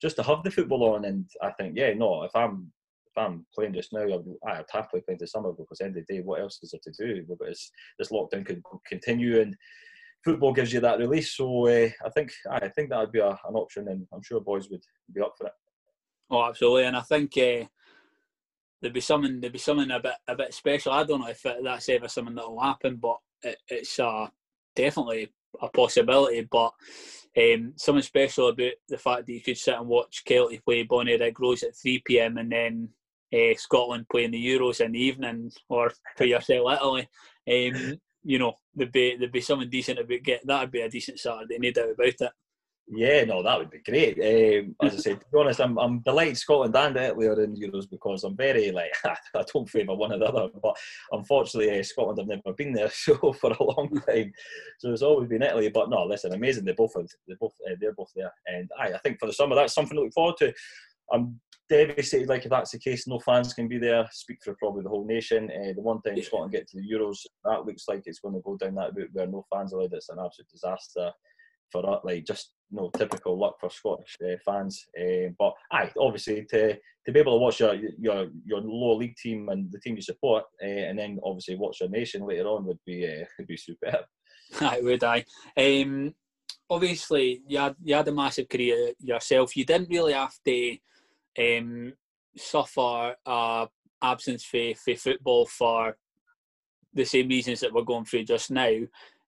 just 0.01 0.15
to 0.17 0.24
have 0.24 0.44
the 0.44 0.51
football 0.51 0.96
on, 0.96 1.06
and 1.06 1.25
I 1.41 1.51
think, 1.51 1.74
yeah, 1.75 1.94
no, 1.94 2.24
if 2.24 2.36
I'm 2.36 2.72
I'm 3.18 3.46
playing 3.54 3.74
just 3.74 3.94
now, 3.94 4.06
I'd 4.48 4.66
happily 4.72 5.02
play 5.02 5.14
into 5.14 5.28
summer 5.28 5.52
because 5.52 5.82
end 5.82 5.98
of 5.98 6.06
the 6.08 6.16
day, 6.16 6.22
what 6.22 6.42
else 6.42 6.60
is 6.62 6.72
there 6.72 6.94
to 6.94 7.06
do? 7.16 7.26
But 7.28 7.48
this 7.48 8.12
lockdown 8.12 8.46
could 8.46 8.62
continue 8.88 9.42
and 9.42 9.56
football 10.24 10.54
gives 10.54 10.74
you 10.74 10.80
that 10.82 11.00
release. 11.00 11.36
So 11.36 11.68
uh, 11.68 11.90
I 12.06 12.10
think 12.10 12.32
I 12.52 12.68
think 12.68 12.90
that 12.90 13.00
would 13.00 13.12
be 13.12 13.20
a, 13.20 13.30
an 13.30 13.56
option, 13.56 13.88
and 13.88 14.06
I'm 14.14 14.22
sure 14.22 14.42
boys 14.42 14.70
would 14.70 14.84
be 15.14 15.22
up 15.22 15.36
for 15.38 15.48
it. 15.48 15.54
Oh, 16.30 16.44
absolutely, 16.44 16.86
and 16.86 16.98
I 16.98 17.02
think 17.02 17.38
uh, 17.38 17.66
there'd 18.82 18.94
be 18.94 19.02
something 19.02 19.40
there'd 19.40 19.54
be 19.54 19.60
something 19.60 19.90
a 19.92 20.00
bit 20.00 20.16
a 20.28 20.36
bit 20.36 20.54
special. 20.54 20.92
I 20.92 21.04
don't 21.04 21.22
know 21.22 21.28
if 21.28 21.44
that's 21.64 21.90
ever 21.90 22.08
something 22.08 22.36
that 22.36 22.50
will 22.50 22.62
happen, 22.62 22.98
but 22.98 23.18
it, 23.44 23.58
it's 23.70 24.00
uh, 24.00 24.28
definitely 24.76 25.32
a 25.62 25.70
possibility. 25.70 26.48
But 26.50 26.74
um, 27.38 27.74
something 27.78 28.04
special 28.04 28.50
about 28.50 28.74
the 28.90 28.98
fact 28.98 29.26
that 29.26 29.34
you 29.34 29.42
could 29.42 29.58
sit 29.58 29.76
and 29.76 29.88
watch 29.88 30.24
Kelty 30.28 30.64
play 30.64 30.84
Bonnie 30.84 31.18
Bonnyrigg 31.18 31.40
Rose 31.40 31.64
at 31.64 31.78
3 31.78 32.02
p.m. 32.06 32.38
and 32.38 32.52
then 32.52 32.90
uh, 33.34 33.55
Scotland 33.55 34.05
playing 34.12 34.31
the 34.31 34.46
Euros 34.46 34.81
in 34.81 34.91
the 34.91 35.00
evening, 35.00 35.51
or 35.69 35.91
for 36.15 36.25
yourself, 36.25 36.72
Italy. 36.74 37.07
Um, 37.50 38.00
you 38.24 38.39
know, 38.39 38.53
there'd 38.75 38.91
be 38.91 39.15
there'd 39.15 39.31
be 39.31 39.41
something 39.41 39.69
decent 39.69 40.00
about 40.00 40.24
get 40.24 40.46
that'd 40.46 40.72
be 40.72 40.81
a 40.81 40.89
decent 40.89 41.19
Saturday, 41.19 41.57
no 41.60 41.72
doubt 41.72 41.91
about 41.91 42.07
it. 42.07 42.31
Yeah, 42.89 43.25
no, 43.25 43.43
that 43.43 43.60
would 43.60 43.69
be 43.69 43.79
great. 43.79 44.17
Um, 44.17 44.74
as 44.81 44.93
I 44.93 44.98
said, 44.98 45.19
to 45.19 45.25
be 45.29 45.38
honest, 45.38 45.60
I'm, 45.60 45.77
I'm 45.77 46.00
delighted 46.00 46.38
Scotland 46.38 46.74
and 46.74 46.96
Italy 46.96 47.27
are 47.27 47.43
in 47.43 47.53
Euros 47.53 47.89
because 47.89 48.24
I'm 48.24 48.38
very 48.38 48.72
like 48.72 48.93
I 49.05 49.43
don't 49.53 49.69
favour 49.69 49.93
one 49.93 50.13
or 50.13 50.19
the 50.19 50.25
other, 50.25 50.48
but 50.63 50.77
unfortunately 51.12 51.77
uh, 51.77 51.84
Scotland 51.84 52.19
have 52.19 52.27
never 52.27 52.55
been 52.55 52.72
there 52.72 52.89
so 52.93 53.34
for 53.34 53.51
a 53.51 53.63
long 53.63 53.89
time, 54.07 54.31
so 54.79 54.91
it's 54.93 55.01
always 55.01 55.27
been 55.27 55.41
Italy. 55.41 55.69
But 55.69 55.89
no, 55.89 56.05
listen, 56.05 56.34
amazing. 56.34 56.63
They 56.63 56.72
both 56.72 56.93
they 57.27 57.36
both 57.38 57.55
uh, 57.69 57.75
they're 57.79 57.91
both 57.93 58.12
there, 58.15 58.31
and 58.46 58.69
I 58.79 58.93
I 58.93 58.98
think 59.00 59.19
for 59.19 59.25
the 59.25 59.34
summer 59.34 59.55
that's 59.55 59.74
something 59.74 59.98
to 59.98 60.03
look 60.03 60.13
forward 60.13 60.38
to. 60.38 60.53
I'm 61.12 61.39
devastated. 61.70 62.30
Like 62.30 62.44
if 62.46 62.50
that's 62.50 62.72
the 62.72 62.80
case, 62.80 63.08
no 63.08 63.20
fans 63.20 63.54
can 63.54 63.68
be 63.68 63.78
there. 63.78 64.08
Speak 64.12 64.40
for 64.44 64.56
probably 64.56 64.84
the 64.84 64.90
whole 64.90 65.06
nation. 65.06 65.50
Uh, 65.51 65.74
the 65.75 65.82
one 65.82 66.01
time 66.01 66.22
Scotland 66.22 66.51
get 66.51 66.68
to 66.70 66.77
the 66.77 66.88
Euros, 66.94 67.18
that 67.46 67.66
looks 67.66 67.86
like 67.88 68.03
it's 68.06 68.20
going 68.20 68.36
to 68.36 68.42
go 68.42 68.58
down 68.58 68.75
that 68.75 68.96
route 68.96 69.10
where 69.14 69.27
no 69.27 69.46
fans 69.53 69.74
allowed. 69.74 69.94
It's 69.94 70.10
an 70.10 70.20
absolute 70.24 70.50
disaster 70.50 71.12
for 71.72 71.82
that. 71.84 72.01
Like 72.03 72.25
just 72.25 72.53
no 72.72 72.90
typical 72.98 73.40
luck 73.40 73.56
for 73.60 73.70
Scottish 73.70 74.18
uh, 74.24 74.36
fans. 74.46 74.86
Uh, 75.00 75.30
but 75.38 75.53
aye, 75.72 75.92
obviously 76.00 76.46
to 76.50 76.74
to 76.74 77.12
be 77.12 77.20
able 77.20 77.34
to 77.34 77.42
watch 77.42 77.60
your 77.60 77.75
your 77.75 78.27
your 78.46 78.62
lower 78.62 78.96
league 78.96 79.16
team 79.16 79.50
and 79.50 79.72
the 79.72 79.80
team 79.80 79.96
you 79.96 80.01
support, 80.01 80.44
uh, 80.64 80.68
and 80.68 80.98
then 81.00 81.20
obviously 81.24 81.56
watch 81.56 81.80
your 81.80 81.90
nation 81.90 82.25
later 82.25 82.48
on 82.48 82.66
would 82.66 82.80
be 82.86 83.06
uh, 83.06 83.25
would 83.40 83.48
be 83.48 83.58
superb. 83.58 84.06
I 84.62 84.82
would 84.82 85.03
I. 85.03 85.25
Um, 85.56 86.14
obviously, 86.70 87.42
you 87.48 87.58
had 87.58 87.75
you 87.84 87.96
had 87.96 88.08
a 88.08 88.12
massive 88.12 88.50
career 88.50 88.92
yourself. 89.00 89.56
You 89.56 89.66
didn't 89.66 89.90
really 89.90 90.14
have 90.14 90.36
to 90.46 90.77
um, 91.40 91.94
suffer 92.36 93.16
uh, 93.26 93.66
absence 94.02 94.44
for, 94.44 94.74
for 94.76 94.96
football 94.96 95.46
for 95.46 95.98
the 96.94 97.06
same 97.06 97.28
reasons 97.28 97.60
that 97.60 97.74
we're 97.74 97.84
going 97.84 98.06
through 98.06 98.24
just 98.24 98.52
now. 98.52 98.74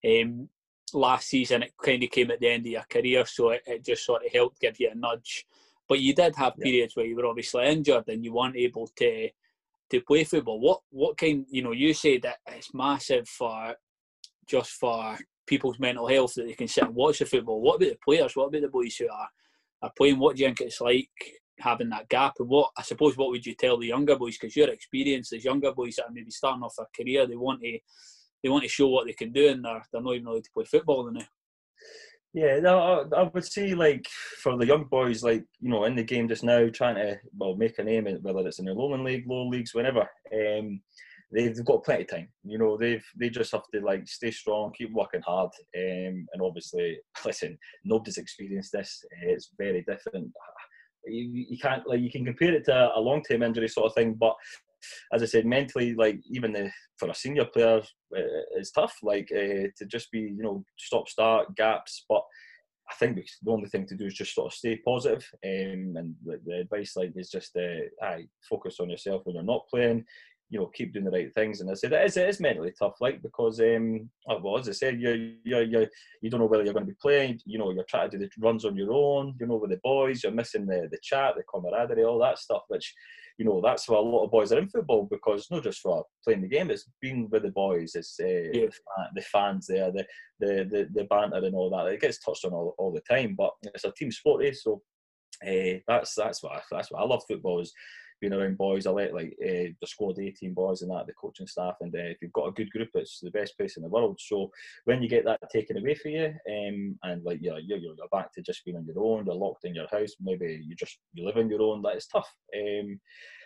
Um, 0.06 0.50
last 0.94 1.28
season, 1.28 1.64
it 1.64 1.74
kind 1.82 2.04
of 2.04 2.10
came 2.10 2.32
at 2.32 2.40
the 2.40 2.50
end 2.50 2.66
of 2.66 2.72
your 2.72 2.86
career, 2.90 3.26
so 3.26 3.50
it, 3.52 3.62
it 3.66 3.86
just 3.86 4.06
sort 4.06 4.26
of 4.26 4.32
helped 4.32 4.60
give 4.60 4.80
you 4.80 4.90
a 4.92 4.96
nudge. 4.96 5.46
But 5.88 6.00
you 6.00 6.14
did 6.14 6.36
have 6.36 6.58
periods 6.58 6.94
yeah. 6.96 7.02
where 7.02 7.10
you 7.10 7.16
were 7.16 7.26
obviously 7.26 7.66
injured 7.66 8.08
and 8.08 8.24
you 8.24 8.34
weren't 8.34 8.56
able 8.56 8.88
to 8.98 9.30
to 9.90 10.02
play 10.02 10.24
football. 10.24 10.60
What 10.60 10.82
what 10.92 11.18
kind? 11.18 11.46
You 11.50 11.64
know, 11.64 11.72
you 11.72 11.94
say 11.94 12.20
that 12.20 12.38
it's 12.48 12.74
massive 12.74 13.28
for 13.28 13.76
just 14.48 14.72
for 14.74 15.18
people's 15.48 15.80
mental 15.80 16.08
health 16.08 16.36
that 16.36 16.46
they 16.46 16.54
can 16.54 16.68
sit 16.68 16.84
and 16.84 16.96
watch 16.96 17.20
the 17.20 17.26
football. 17.26 17.60
What 17.60 17.78
about 17.78 17.90
the 17.90 17.98
players? 18.06 18.36
What 18.36 18.46
about 18.46 18.62
the 18.62 18.68
boys 18.68 18.96
who 18.98 19.10
are 19.10 19.30
are 19.82 19.92
playing? 19.98 20.20
What 20.20 20.36
do 20.36 20.44
you 20.44 20.48
think 20.50 20.62
it's 20.62 20.80
like 20.82 21.10
having 21.60 21.90
that 21.90 22.10
gap? 22.10 22.36
And 22.40 22.50
what 22.50 22.72
I 22.78 22.82
suppose 22.82 23.18
what 23.18 23.30
would 23.30 23.46
you 23.46 23.56
tell 23.56 23.78
the 23.78 23.88
younger 23.88 24.16
boys? 24.16 24.38
Because 24.38 24.56
your 24.56 24.70
experience 24.70 25.34
as 25.34 25.44
younger 25.44 25.72
boys 25.72 25.96
that 25.96 26.06
are 26.06 26.14
maybe 26.14 26.32
starting 26.32 26.64
off 26.64 26.76
a 26.80 26.86
career, 26.96 27.26
they 27.26 27.36
want 27.36 27.62
to 27.62 27.80
they 28.44 28.50
want 28.50 28.64
to 28.64 28.70
show 28.70 28.88
what 28.88 29.06
they 29.06 29.14
can 29.14 29.32
do, 29.32 29.50
and 29.50 29.64
they're 29.64 29.84
they're 29.92 30.02
not 30.02 30.16
even 30.16 30.28
allowed 30.28 30.44
to 30.44 30.52
play 30.52 30.66
football 30.66 31.12
now. 31.12 31.22
Yeah, 32.34 32.60
no, 32.60 33.10
I, 33.18 33.24
would 33.24 33.46
say 33.46 33.74
like 33.74 34.08
for 34.08 34.56
the 34.56 34.68
young 34.68 34.84
boys, 34.84 35.24
like 35.24 35.46
you 35.60 35.70
know, 35.70 35.86
in 35.86 35.96
the 35.96 36.04
game 36.04 36.28
just 36.28 36.44
now, 36.44 36.70
trying 36.70 36.96
to 36.96 37.20
well 37.36 37.56
make 37.56 37.80
a 37.80 37.84
name, 37.84 38.06
whether 38.22 38.48
it's 38.48 38.60
in 38.60 38.66
the 38.66 38.74
Lowland 38.74 39.04
League, 39.04 39.26
low 39.28 39.48
leagues, 39.48 39.74
whenever. 39.74 40.08
Um, 40.34 40.82
they've 41.32 41.66
got 41.66 41.84
plenty 41.84 42.04
of 42.04 42.10
time. 42.10 42.30
You 42.44 42.60
know, 42.60 42.78
they've 42.78 43.06
they 43.16 43.30
just 43.30 43.52
have 43.52 43.64
to 43.74 43.82
like 43.82 44.08
stay 44.08 44.30
strong, 44.30 44.72
keep 44.78 44.92
working 44.94 45.22
hard, 45.22 45.50
um, 45.76 46.28
and 46.32 46.42
obviously, 46.42 47.00
listen, 47.26 47.58
nobody's 47.84 48.18
experienced 48.18 48.74
this. 48.74 49.04
It's 49.24 49.52
very 49.58 49.84
different 49.88 50.32
you, 51.06 51.46
you 51.50 51.58
can't 51.58 51.88
like 51.88 52.02
you 52.02 52.12
can 52.12 52.26
compare 52.26 52.54
it 52.54 52.66
to 52.66 52.92
a 52.96 53.00
long 53.00 53.24
term 53.24 53.44
injury 53.44 53.68
sort 53.68 53.88
of 53.88 53.96
thing, 53.96 54.14
but 54.14 54.36
as 55.14 55.22
I 55.22 55.26
said, 55.26 55.46
mentally, 55.46 55.94
like 55.94 56.20
even 56.30 56.54
the, 56.54 56.72
for 56.98 57.10
a 57.10 57.16
senior 57.16 57.46
player, 57.46 57.82
it's 58.12 58.72
tough. 58.72 58.96
Like 59.04 59.30
uh, 59.32 59.68
to 59.78 59.86
just 59.88 60.12
be, 60.12 60.20
you 60.20 60.42
know, 60.42 60.64
stop 60.78 61.10
start 61.10 61.56
gaps. 61.56 62.06
But 62.08 62.24
I 62.90 62.96
think 62.96 63.20
the 63.44 63.52
only 63.52 63.70
thing 63.70 63.86
to 63.88 63.96
do 63.96 64.06
is 64.06 64.16
just 64.16 64.34
sort 64.34 64.52
of 64.52 64.58
stay 64.58 64.78
positive. 64.78 65.28
Um, 65.46 65.96
and 65.96 66.16
the, 66.24 66.40
the, 66.46 66.60
advice, 66.62 66.94
like, 66.96 67.14
is 67.16 67.30
just, 67.30 67.56
uh, 67.56 68.06
I 68.06 68.26
focus 68.50 68.78
on 68.80 68.90
yourself 68.90 69.22
when 69.26 69.36
you're 69.36 69.44
not 69.44 69.68
playing 69.70 70.06
you 70.50 70.60
know 70.60 70.68
keep 70.68 70.94
doing 70.94 71.06
the 71.06 71.12
right 71.12 71.34
things. 71.34 71.62
And 71.62 71.70
I 71.70 71.76
said 71.76 71.94
it 71.94 72.06
is, 72.06 72.18
it 72.18 72.28
is 72.28 72.40
mentally 72.40 72.74
tough, 72.78 72.96
like 73.00 73.22
because 73.22 73.60
um, 73.60 74.10
oh, 74.28 74.40
well 74.42 74.58
as 74.58 74.68
I 74.68 74.72
said, 74.72 75.00
you 75.00 75.36
you 75.44 75.60
you 75.60 75.88
you 76.22 76.30
don't 76.30 76.40
know 76.40 76.48
whether 76.48 76.64
you're 76.64 76.74
going 76.74 76.86
to 76.86 76.92
be 76.92 76.98
playing. 77.02 77.40
You 77.46 77.60
know, 77.60 77.72
you're 77.72 77.84
trying 77.86 78.10
to 78.10 78.18
do 78.18 78.26
the 78.26 78.32
runs 78.40 78.66
on 78.66 78.76
your 78.76 78.92
own. 78.92 79.36
You 79.40 79.48
know, 79.48 79.58
with 79.58 79.70
the 79.70 79.80
boys, 79.84 80.24
you're 80.24 80.32
missing 80.32 80.66
the 80.66 80.88
the 80.92 80.98
chat, 81.02 81.36
the 81.36 81.44
camaraderie, 81.44 82.04
all 82.04 82.20
that 82.20 82.40
stuff, 82.40 82.64
which. 82.68 82.94
You 83.38 83.46
know 83.46 83.62
that's 83.62 83.88
why 83.88 83.96
a 83.96 84.02
lot 84.02 84.26
of 84.26 84.32
boys 84.32 84.52
are 84.52 84.60
in 84.60 84.68
football 84.68 85.08
because 85.10 85.50
not 85.50 85.64
just 85.64 85.80
for 85.80 86.04
playing 86.26 86.42
the 86.42 86.50
game, 86.50 86.70
it's 86.70 86.90
being 87.00 87.30
with 87.30 87.44
the 87.44 87.52
boys, 87.52 87.96
it's 87.96 88.20
uh, 88.20 88.28
yeah. 88.28 88.66
the, 89.16 89.22
fans 89.22 89.66
there, 89.66 89.94
the, 89.94 90.06
the 90.42 90.68
the 90.70 90.90
the 90.94 91.04
banter 91.06 91.38
and 91.38 91.56
all 91.56 91.70
that. 91.70 91.88
It 91.88 92.02
gets 92.02 92.20
touched 92.20 92.44
on 92.44 92.52
all, 92.52 92.76
all 92.78 92.92
the 92.92 93.00
time, 93.00 93.36
but 93.38 93.52
it's 93.64 93.86
a 93.86 93.94
team 93.94 94.12
sport, 94.12 94.44
eh? 94.44 94.52
so 94.52 94.82
uh, 95.48 95.80
that's 95.88 96.16
that's 96.16 96.44
what 96.44 96.52
I, 96.52 96.62
that's 96.70 96.92
what 96.92 97.02
I 97.02 97.06
love 97.06 97.24
football 97.30 97.62
is 97.62 97.74
being 98.20 98.34
around 98.34 98.58
boys. 98.58 98.86
I 98.86 98.92
like 98.92 99.14
like 99.14 99.36
uh, 99.44 99.72
the 99.80 99.88
squad 99.88 100.20
18 100.20 100.54
boys 100.54 100.82
and 100.82 100.92
that, 100.92 101.08
the 101.08 101.14
coaching 101.14 101.48
staff. 101.48 101.76
And 101.82 101.94
uh, 101.94 102.00
if 102.00 102.18
you've 102.22 102.34
got 102.34 102.48
a 102.48 102.52
good 102.52 102.70
group, 102.72 102.90
it's 102.94 103.20
the 103.20 103.32
best 103.32 103.58
place 103.58 103.78
in 103.78 103.84
the 103.84 103.90
world. 103.90 104.20
So 104.22 104.52
when 104.86 105.02
you 105.02 105.10
get 105.10 105.26
that 105.26 105.40
taken 105.52 105.78
away 105.78 105.96
from 105.96 106.12
you, 106.12 106.26
um, 106.26 107.00
and 107.04 107.24
like 107.24 107.40
you're, 107.42 107.60
you're, 107.60 107.78
you're 107.78 107.96
back 108.12 108.34
to 108.34 108.42
just 108.42 108.64
being 108.66 108.78
on 108.78 108.86
your 108.86 109.04
own, 109.04 109.26
you're 109.26 109.36
locked 109.36 109.66
in 109.66 109.76
your 109.76 109.88
house, 109.92 110.16
maybe 110.22 110.62
you 110.66 110.76
just 110.76 111.00
you 111.14 111.26
live 111.26 111.38
on 111.38 111.50
your 111.50 111.62
own, 111.62 111.82
that 111.84 111.98
is 111.98 112.08
tough. 112.08 112.32
Um, 112.56 113.00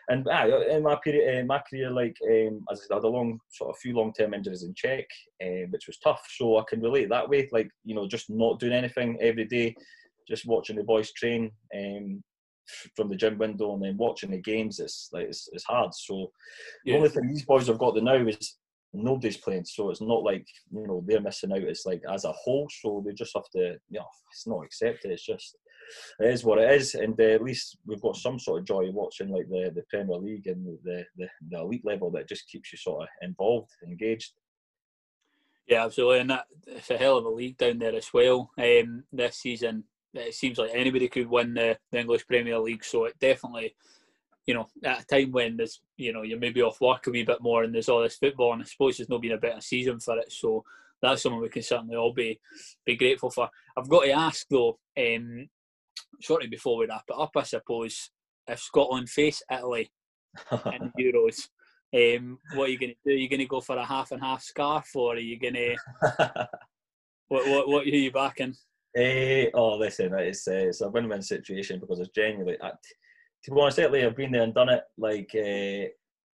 and 0.10 0.28
ah, 0.30 0.46
in 0.46 0.84
my 0.84 0.98
period, 1.02 1.44
uh, 1.44 1.46
my 1.46 1.62
career, 1.70 1.90
like 1.90 2.18
um, 2.30 2.66
as 2.72 2.86
I 2.92 2.96
had 2.96 3.04
a 3.04 3.08
long 3.08 3.40
sort 3.50 3.70
of 3.70 3.78
few 3.78 3.96
long 3.96 4.12
term 4.14 4.34
injuries 4.34 4.64
in 4.64 4.74
check, 4.76 5.06
uh, 5.42 5.66
which 5.70 5.88
was 5.88 5.98
tough. 6.00 6.22
So 6.36 6.58
I 6.58 6.64
can 6.68 6.82
relate 6.82 7.10
that 7.10 7.30
way, 7.30 7.48
like 7.52 7.70
you 7.86 7.96
know, 7.96 8.08
just 8.08 8.30
not 8.30 8.60
doing 8.60 8.74
anything 8.74 9.18
every 9.22 9.46
day, 9.46 9.76
just 10.28 10.46
watching 10.46 10.76
the 10.76 10.84
boys 10.84 11.14
train. 11.14 11.52
Um, 11.76 12.22
from 12.96 13.10
the 13.10 13.16
gym 13.16 13.38
window 13.38 13.74
and 13.74 13.84
then 13.84 13.98
watching 13.98 14.32
the 14.32 14.38
games, 14.38 14.80
it's 14.80 15.10
like 15.12 15.28
it's, 15.28 15.50
it's 15.52 15.66
hard. 15.66 15.94
So 15.94 16.32
yeah. 16.86 16.94
the 16.94 16.98
only 16.98 17.10
thing 17.10 17.28
these 17.28 17.46
boys 17.46 17.68
have 17.68 17.78
got 17.80 17.96
to 17.96 18.02
now 18.02 18.16
is 18.16 18.58
nobody's 18.94 19.38
playing, 19.38 19.66
so 19.66 19.90
it's 19.90 20.02
not 20.02 20.24
like 20.24 20.46
you 20.72 20.88
know 20.88 21.04
they're 21.06 21.22
missing 21.22 21.52
out. 21.52 21.60
It's 21.60 21.86
like 21.86 22.02
as 22.10 22.26
a 22.26 22.32
whole, 22.32 22.68
so 22.82 23.04
they 23.06 23.14
just 23.14 23.34
have 23.36 23.50
to, 23.54 23.78
you 23.90 24.00
know, 24.00 24.08
it's 24.32 24.48
not 24.48 24.64
accepted. 24.64 25.12
It's 25.12 25.26
just 25.26 25.58
it 26.20 26.30
is 26.30 26.44
what 26.44 26.60
it 26.60 26.72
is, 26.72 26.96
and 26.96 27.20
uh, 27.20 27.24
at 27.24 27.44
least 27.44 27.78
we've 27.86 28.02
got 28.02 28.16
some 28.16 28.40
sort 28.40 28.62
of 28.62 28.68
joy 28.68 28.90
watching 28.92 29.30
like 29.30 29.48
the, 29.50 29.72
the 29.74 29.84
Premier 29.90 30.18
League 30.18 30.48
and 30.48 30.66
the, 30.84 31.04
the 31.18 31.28
the 31.50 31.60
elite 31.60 31.86
level 31.86 32.12
that 32.12 32.30
just 32.30 32.48
keeps 32.48 32.72
you 32.72 32.78
sort 32.78 33.04
of 33.04 33.10
involved, 33.22 33.70
engaged. 33.86 34.34
Yeah, 35.68 35.86
absolutely, 35.86 36.20
and 36.20 36.30
that 36.30 36.46
it's 36.68 36.90
a 36.92 36.98
hell 36.98 37.18
of 37.18 37.26
a 37.26 37.30
league 37.30 37.58
down 37.58 37.80
there 37.80 37.96
as 37.96 38.14
well. 38.14 38.52
Um, 38.58 39.06
this 39.12 39.38
season, 39.38 39.86
it 40.14 40.34
seems 40.34 40.58
like 40.58 40.72
anybody 40.74 41.08
could 41.08 41.30
win 41.30 41.54
the, 41.54 41.78
the 41.92 42.00
English 42.00 42.28
Premier 42.28 42.60
League, 42.60 42.84
so 42.84 43.06
it 43.06 43.18
definitely 43.20 43.76
you 44.46 44.54
know, 44.54 44.68
at 44.84 45.02
a 45.02 45.06
time 45.06 45.32
when 45.32 45.58
there's, 45.58 45.82
you 45.98 46.12
know, 46.12 46.22
you're 46.22 46.40
maybe 46.40 46.62
off 46.62 46.82
work 46.82 47.08
a 47.08 47.12
wee 47.12 47.24
bit 47.24 47.42
more 47.42 47.64
and 47.64 47.74
there's 47.74 47.90
all 47.90 48.02
this 48.02 48.18
football, 48.18 48.54
and 48.54 48.62
I 48.62 48.66
suppose 48.66 48.98
there's 48.98 49.10
not 49.10 49.22
been 49.22 49.32
a 49.32 49.38
better 49.38 49.62
season 49.62 50.00
for 50.00 50.18
it. 50.18 50.32
So 50.32 50.64
that's 51.02 51.24
something 51.24 51.40
we 51.40 51.50
can 51.50 51.64
certainly 51.64 51.96
all 51.96 52.14
be 52.14 52.40
be 52.86 52.96
grateful 52.96 53.30
for. 53.30 53.50
I've 53.78 53.90
got 53.90 54.04
to 54.04 54.12
ask 54.12 54.46
though, 54.50 54.80
um, 54.98 55.48
shortly 56.20 56.48
before 56.48 56.78
we 56.78 56.88
wrap 56.88 57.06
it 57.08 57.16
up, 57.18 57.32
I 57.36 57.44
suppose, 57.44 58.10
if 58.48 58.60
Scotland 58.60 59.10
face 59.10 59.42
Italy 59.50 59.92
in 60.52 60.92
Euros, 61.00 61.48
um, 61.96 62.40
what 62.56 62.68
are 62.68 62.72
you 62.72 62.80
going 62.80 62.92
to 62.92 62.98
do? 63.06 63.14
Are 63.14 63.18
you 63.18 63.30
going 63.30 63.40
to 63.40 63.46
go 63.46 63.62
for 63.62 63.78
a 63.78 63.86
half 63.86 64.12
and 64.12 64.22
half 64.22 64.44
scarf, 64.44 64.90
or 64.96 65.16
are 65.16 65.20
you 65.20 65.40
going 65.40 65.54
to? 65.54 65.76
what 67.30 67.48
what 67.48 67.68
what 67.70 67.84
are 67.86 67.90
you 67.90 68.12
backing? 68.12 68.56
Uh, 68.98 69.50
oh, 69.56 69.78
listen, 69.78 70.14
it's, 70.14 70.48
uh, 70.48 70.52
it's 70.52 70.82
a 70.82 70.90
win-win 70.90 71.22
situation 71.22 71.80
because 71.80 72.00
it's 72.00 72.12
genuinely 72.14 72.58
to 73.44 73.52
be 73.52 73.60
honest, 73.60 73.80
i've 73.80 74.16
been 74.16 74.32
there 74.32 74.44
and 74.44 74.54
done 74.54 74.70
it. 74.70 74.84
Like, 74.98 75.30
uh, 75.36 75.90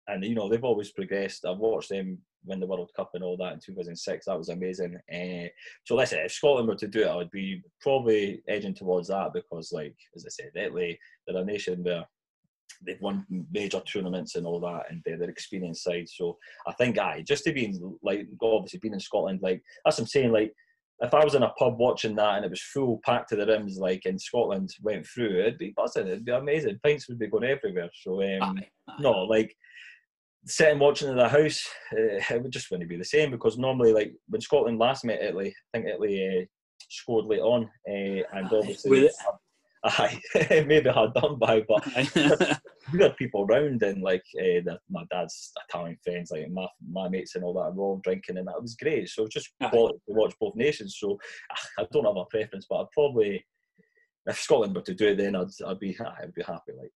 and 0.10 0.24
you 0.24 0.36
know 0.36 0.50
they've 0.50 0.64
always 0.64 0.92
progressed. 0.92 1.46
I've 1.46 1.58
watched 1.58 1.90
them 1.90 2.20
win 2.46 2.60
the 2.60 2.68
World 2.68 2.92
Cup 2.96 3.12
and 3.14 3.24
all 3.24 3.38
that 3.38 3.54
in 3.54 3.60
2006. 3.60 4.26
That 4.26 4.38
was 4.38 4.50
amazing. 4.50 4.98
Uh, 5.14 5.50
so 5.86 5.96
listen, 5.96 6.20
if 6.20 6.32
Scotland 6.32 6.68
were 6.68 6.76
to 6.76 6.88
do 6.88 7.02
it, 7.02 7.08
I 7.08 7.16
would 7.16 7.32
be 7.32 7.62
probably 7.82 8.42
edging 8.48 8.74
towards 8.74 9.10
that 9.10 9.34
because, 9.34 9.72
like 9.72 9.96
as 10.16 10.26
I 10.26 10.30
said, 10.30 10.52
Italy 10.56 11.00
they're 11.28 11.42
a 11.42 11.46
nation 11.46 11.84
where 11.84 12.06
they've 12.86 13.02
won 13.02 13.26
major 13.52 13.82
tournaments 13.82 14.36
and 14.36 14.46
all 14.46 14.60
that, 14.62 14.84
and 14.90 15.02
they're, 15.06 15.18
they're 15.18 15.30
experienced 15.30 15.84
side. 15.84 16.08
So 16.10 16.38
I 16.68 16.74
think, 16.74 16.98
I 16.98 17.22
just 17.22 17.44
to 17.46 17.54
be 17.54 17.74
like 18.04 18.28
obviously 18.42 18.80
being 18.80 18.94
in 18.94 19.00
Scotland, 19.00 19.40
like 19.42 19.62
that's 19.84 19.98
what 19.98 20.04
I'm 20.04 20.08
saying, 20.08 20.32
like 20.32 20.54
if 21.00 21.14
I 21.14 21.24
was 21.24 21.36
in 21.36 21.44
a 21.44 21.50
pub 21.50 21.78
watching 21.78 22.16
that 22.16 22.38
and 22.38 22.46
it 22.46 22.50
was 22.50 22.62
full 22.62 23.00
packed 23.06 23.30
to 23.30 23.36
the 23.36 23.46
rims, 23.46 23.78
like 23.78 24.06
in 24.06 24.18
Scotland 24.18 24.74
went 24.82 25.06
through, 25.06 25.40
it'd 25.42 25.58
be 25.58 25.74
buzzing. 25.76 26.08
It'd 26.08 26.26
be 26.26 26.32
amazing. 26.32 26.80
Pints 26.84 27.08
would 27.08 27.20
be 27.20 27.28
going 27.28 27.44
everywhere. 27.44 27.90
So 27.94 28.22
um, 28.24 28.60
no, 29.00 29.12
like 29.26 29.56
sitting 30.46 30.80
watching 30.80 31.10
in 31.10 31.18
the 31.18 31.30
house, 31.30 31.64
uh, 31.94 32.34
it 32.34 32.42
would 32.42 32.52
just 32.52 32.72
wouldn't 32.72 32.90
be 32.90 32.98
the 32.98 33.04
same 33.06 33.30
because 33.30 33.58
normally, 33.58 33.94
like 33.94 34.14
when 34.28 34.42
Scotland 34.42 34.80
last 34.80 35.06
met 35.06 35.22
Italy, 35.22 35.54
I 35.74 35.78
think 35.78 35.90
Italy 35.90 36.42
uh, 36.42 36.46
scored 36.90 37.26
late 37.26 37.42
on, 37.42 37.66
uh, 37.88 38.24
and 38.34 38.52
obviously. 38.52 39.10
Aye, 39.88 40.22
maybe 40.68 40.90
hard 40.90 41.14
done 41.14 41.38
by, 41.38 41.62
but 41.62 41.86
we 42.94 43.02
had 43.02 43.16
people 43.16 43.44
around 43.44 43.82
and 43.84 44.02
like 44.02 44.24
uh, 44.38 44.60
the, 44.66 44.80
my 44.90 45.04
dad's 45.10 45.54
Italian 45.68 45.98
friends, 46.04 46.32
like 46.32 46.50
my 46.50 46.68
my 46.90 47.08
mates 47.08 47.36
and 47.36 47.44
all 47.44 47.54
that, 47.54 47.74
were 47.74 47.84
all 47.84 48.02
drinking, 48.04 48.38
and 48.38 48.48
that 48.48 48.62
was 48.62 48.76
great. 48.76 49.08
So 49.10 49.28
just 49.28 49.50
quality 49.70 50.00
to 50.08 50.14
watch 50.14 50.34
both 50.40 50.56
nations. 50.56 50.98
So 51.00 51.18
I 51.80 51.86
don't 51.92 52.06
have 52.06 52.18
a 52.18 52.26
preference, 52.26 52.66
but 52.70 52.82
I'd 52.82 52.92
probably, 52.92 53.46
if 54.26 54.40
Scotland 54.40 54.76
were 54.76 54.82
to 54.82 54.94
do 54.94 55.08
it, 55.08 55.18
then 55.18 55.36
I'd 55.36 55.48
I'd 55.66 55.80
be 55.80 55.98
I'd 56.00 56.34
be 56.34 56.44
happy. 56.44 56.74
Like, 56.78 56.92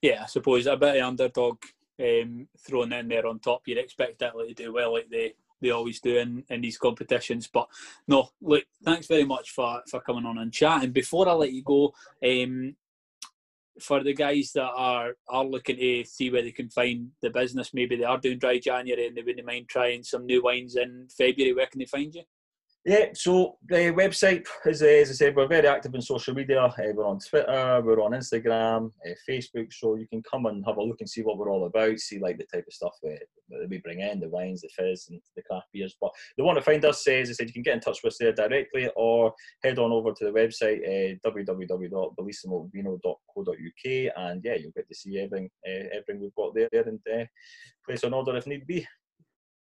yeah, 0.00 0.22
I 0.22 0.26
suppose 0.26 0.66
a 0.66 0.76
bit 0.76 0.96
of 0.96 1.08
underdog 1.08 1.58
um, 2.00 2.46
thrown 2.66 2.92
in 2.92 3.08
there 3.08 3.26
on 3.26 3.40
top. 3.40 3.62
You'd 3.66 3.78
expect 3.78 4.22
Italy 4.22 4.54
to 4.54 4.64
do 4.64 4.72
well, 4.72 4.92
like 4.92 5.08
they 5.10 5.34
they 5.64 5.70
always 5.70 6.00
do 6.00 6.18
in, 6.18 6.44
in 6.50 6.60
these 6.60 6.78
competitions. 6.78 7.48
But 7.52 7.66
no, 8.06 8.28
look, 8.40 8.64
thanks 8.84 9.06
very 9.06 9.24
much 9.24 9.50
for, 9.50 9.82
for 9.90 10.00
coming 10.00 10.26
on 10.26 10.38
and 10.38 10.52
chatting. 10.52 10.92
Before 10.92 11.28
I 11.28 11.32
let 11.32 11.52
you 11.52 11.62
go, 11.62 11.92
um, 12.24 12.76
for 13.80 14.04
the 14.04 14.14
guys 14.14 14.52
that 14.54 14.70
are 14.76 15.16
are 15.28 15.44
looking 15.44 15.76
to 15.76 16.04
see 16.04 16.30
where 16.30 16.42
they 16.42 16.52
can 16.52 16.68
find 16.68 17.10
the 17.22 17.30
business, 17.30 17.74
maybe 17.74 17.96
they 17.96 18.04
are 18.04 18.18
doing 18.18 18.38
dry 18.38 18.58
January 18.58 19.08
and 19.08 19.16
they 19.16 19.22
wouldn't 19.22 19.46
mind 19.46 19.68
trying 19.68 20.04
some 20.04 20.26
new 20.26 20.42
wines 20.42 20.76
in 20.76 21.08
February. 21.16 21.54
Where 21.54 21.66
can 21.66 21.80
they 21.80 21.86
find 21.86 22.14
you? 22.14 22.22
Yeah, 22.86 23.06
so 23.14 23.56
the 23.66 23.94
website 23.94 24.46
is, 24.66 24.82
uh, 24.82 24.86
as 24.86 25.08
I 25.08 25.14
said, 25.14 25.34
we're 25.34 25.46
very 25.46 25.66
active 25.66 25.94
in 25.94 26.02
social 26.02 26.34
media. 26.34 26.64
Uh, 26.64 26.92
we're 26.94 27.06
on 27.06 27.18
Twitter, 27.18 27.80
we're 27.82 28.02
on 28.02 28.12
Instagram, 28.12 28.92
uh, 29.06 29.14
Facebook, 29.26 29.72
so 29.72 29.94
you 29.94 30.06
can 30.06 30.22
come 30.22 30.44
and 30.44 30.62
have 30.66 30.76
a 30.76 30.82
look 30.82 31.00
and 31.00 31.08
see 31.08 31.22
what 31.22 31.38
we're 31.38 31.50
all 31.50 31.64
about, 31.64 31.98
see 31.98 32.18
like 32.18 32.36
the 32.36 32.44
type 32.44 32.66
of 32.66 32.74
stuff 32.74 32.92
that 33.02 33.20
we 33.70 33.78
bring 33.78 34.00
in, 34.00 34.20
the 34.20 34.28
wines, 34.28 34.60
the 34.60 34.68
fizz, 34.76 35.08
and 35.08 35.18
the 35.34 35.40
craft 35.44 35.68
beers. 35.72 35.96
But 35.98 36.10
the 36.36 36.44
one 36.44 36.56
to 36.56 36.60
find 36.60 36.84
us, 36.84 37.08
as 37.08 37.30
I 37.30 37.32
said, 37.32 37.46
you 37.46 37.54
can 37.54 37.62
get 37.62 37.72
in 37.72 37.80
touch 37.80 38.00
with 38.04 38.12
us 38.12 38.18
there 38.20 38.34
directly 38.34 38.90
or 38.96 39.32
head 39.62 39.78
on 39.78 39.90
over 39.90 40.12
to 40.12 40.24
the 40.26 40.30
website, 40.30 40.84
uh, 40.84 41.14
www.bellisimoVino.co.uk, 41.26 44.12
and 44.16 44.44
yeah, 44.44 44.56
you'll 44.56 44.72
get 44.72 44.86
to 44.88 44.94
see 44.94 45.20
everything, 45.20 45.48
uh, 45.66 45.88
everything 45.90 46.20
we've 46.20 46.34
got 46.34 46.54
there 46.54 46.68
and 46.72 47.00
uh, 47.10 47.24
place 47.86 48.02
an 48.02 48.12
order 48.12 48.36
if 48.36 48.46
need 48.46 48.66
be. 48.66 48.86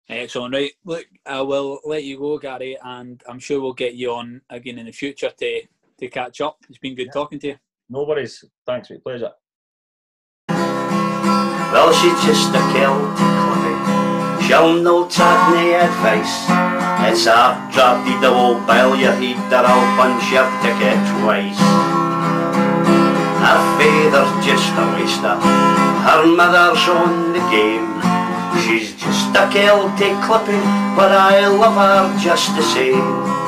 Excellent. 0.08 0.54
Right. 0.54 0.72
Look, 0.84 1.06
I 1.24 1.40
will 1.40 1.80
let 1.84 2.04
you 2.04 2.18
go, 2.18 2.38
Gary, 2.38 2.78
and 2.82 3.22
I'm 3.28 3.40
sure 3.40 3.60
we'll 3.60 3.72
get 3.72 3.94
you 3.94 4.12
on 4.12 4.40
again 4.50 4.78
in 4.78 4.86
the 4.86 4.92
future 4.92 5.32
to, 5.36 5.62
to 5.98 6.08
catch 6.08 6.40
up. 6.40 6.58
It's 6.68 6.78
been 6.78 6.94
good 6.94 7.06
yeah. 7.06 7.12
talking 7.12 7.38
to 7.40 7.48
you. 7.48 7.56
No 7.88 8.04
worries. 8.04 8.44
Thanks, 8.64 8.90
mate. 8.90 9.02
Pleasure. 9.02 9.32
Well, 10.48 11.92
she's 11.92 12.24
just 12.24 12.54
a 12.54 12.62
Kelty 12.72 13.16
Cliffy. 13.16 14.46
She'll 14.46 14.80
no 14.80 15.08
take 15.08 15.26
nae 15.50 15.74
advice. 15.82 16.46
It's 17.10 17.26
a 17.26 17.68
drop 17.72 18.06
the 18.20 18.28
old 18.28 18.66
bell 18.66 18.96
you 18.96 19.10
heed 19.12 19.36
her 19.36 19.64
up 19.66 19.98
and 19.98 20.22
she'll 20.22 20.50
take 20.62 20.80
it 20.80 20.98
twice. 21.20 21.58
Her 23.42 23.58
father's 23.78 24.46
just 24.46 24.72
a 24.72 24.84
waster. 24.94 25.36
Her 26.06 26.26
mother's 26.26 26.88
on 26.88 27.32
the 27.32 27.40
game. 27.50 28.15
She's 28.66 28.96
just 28.96 29.30
a 29.36 29.46
Kelty 29.46 30.10
clipping, 30.26 30.66
but 30.96 31.12
I 31.12 31.46
love 31.46 31.74
her 31.74 32.18
just 32.18 32.50
the 32.56 32.62
same. 32.62 33.45